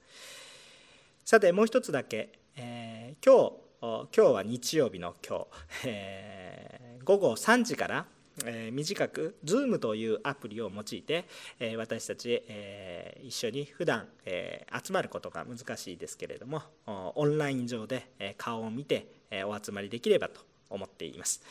[1.24, 5.47] さてもう一つだけ、えー、今日今日は日曜日の今日、
[5.87, 8.07] えー、午後3時から
[8.45, 11.24] えー、短く Zoom というアプリを用いて、
[11.61, 21.43] えー、私たち、えー、一緒に普段、えー、集まることが難しいですけれどもオンライン上で、え顔を見て、えお集まりできればと思っています。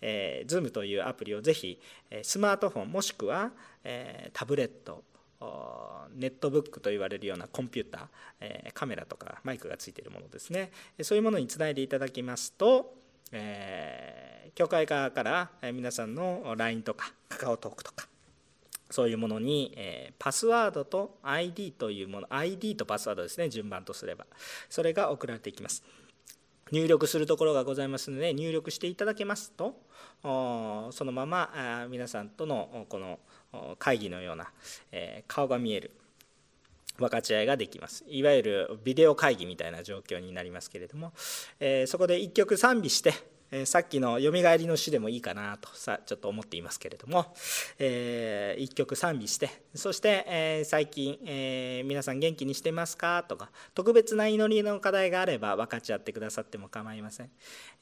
[0.00, 1.78] えー、Zoom というアプリをぜひ
[2.10, 3.52] えスマートフォンもしくは、
[3.84, 5.04] えー、タブレット
[6.14, 10.70] ネットブックと言われるようなコンピューターカメラとかマイクがついているものですね。
[11.02, 12.94] そういうものにつないでいただきますと、
[13.32, 18.06] えー、教会側から皆さんの LINE とかカカオトークとか
[18.90, 24.26] そういうものに、えパスワードと ID というもの ID とパスワードですね順番とすれば。
[24.68, 25.84] それが送られていきます。
[26.72, 29.74] 入力するところがございますので入力していただけますと
[30.22, 33.18] そのまま皆さんとのこの
[33.78, 34.50] 会議のような
[35.26, 35.92] 顔が見える
[36.98, 38.04] 分かち合いができます。
[38.08, 41.12] いわゆるビデオ会議みたいな状況になりますけれども
[41.86, 43.14] そこで1曲賛美して
[43.52, 47.34] えさっきの「よみがえりの詩」でもいいかなとさちょっと思っていますけれども、
[47.78, 57.30] えー、一曲賛美してそして、えー、最近、えー、皆さん元気にしてますか?」とか特別な祈りの課題があれば分かち合ってくださっても構いません、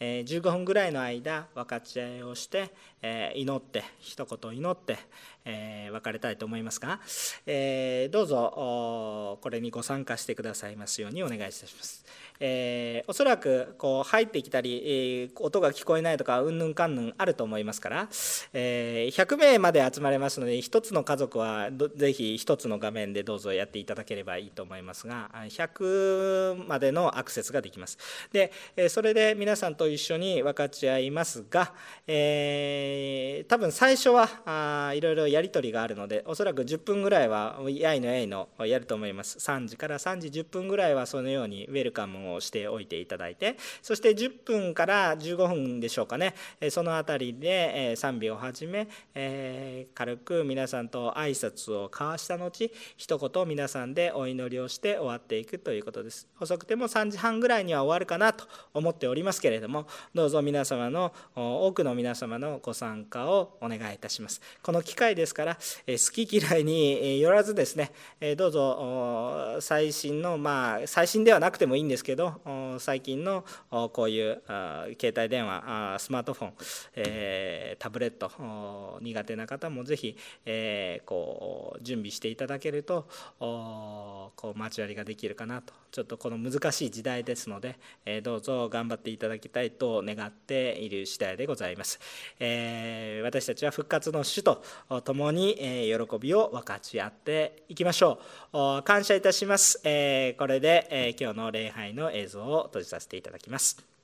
[0.00, 2.70] え15分ぐらいの間分かち合いをして、
[3.02, 4.98] え祈って一言祈って、
[5.48, 7.00] え別れたいと思いますが、
[7.46, 12.04] えどうぞこれにご参加してくださいますようにお願いいたします。
[12.40, 18.08] えー、おそらくこう入ってきたり、えー、音が聞こえないとかうんぬんかんぬんあると思いますから、
[18.52, 27.98] えー、100名まで集まれますので1つの家族はぜひ1つの画面でどうぞやっていただければいいと思いますが100までのアクセスができます
[28.32, 28.52] で
[28.88, 31.72] それで皆さんと一緒に分かち合いますが、
[32.06, 39.38] えー、多分最初はあいろいろややり取りがあるのでおそらく10分ぐらいはやいのやいのやると思います。
[39.38, 46.34] 3時から3時10分ぐらいはそのようにウェルカムをしておいていただいてそして10分から15分でしょうかね。
[46.70, 56.26] その辺りで賛美を始めえ軽く皆さんと挨拶を交わした後一言皆さんでお祈りをして終わっていくということです。
[56.40, 64.40] 遅くても3時半ぐらいには終わるかなと思っておりますけれどもどうぞ皆様の多くの皆様のご参加をお願いいたします。
[64.62, 67.90] この機会ですから好き嫌いによらずですね
[68.36, 72.40] どうぞ最新のまあ最新ではなくてもいいんですけど
[72.78, 73.44] 最近の
[73.92, 76.52] こういう携帯電話スマートフォン、
[76.96, 78.30] えタブレット
[79.02, 80.16] 苦手な方もぜひ、
[80.46, 83.08] えこう準備していただけると
[83.38, 85.74] こう交わりができるかなと。
[85.90, 91.98] ちょっとこの難しい時代ですので、えどうぞ頑張っていただきたいと願っている次第でございます、
[92.38, 94.62] え私たちは復活の主と
[95.08, 98.20] 共に、え喜びを分かち合っていきましょ
[98.52, 103.97] う感謝いたします、えこれで、え今日の礼拝の映像を閉じさせていただきます。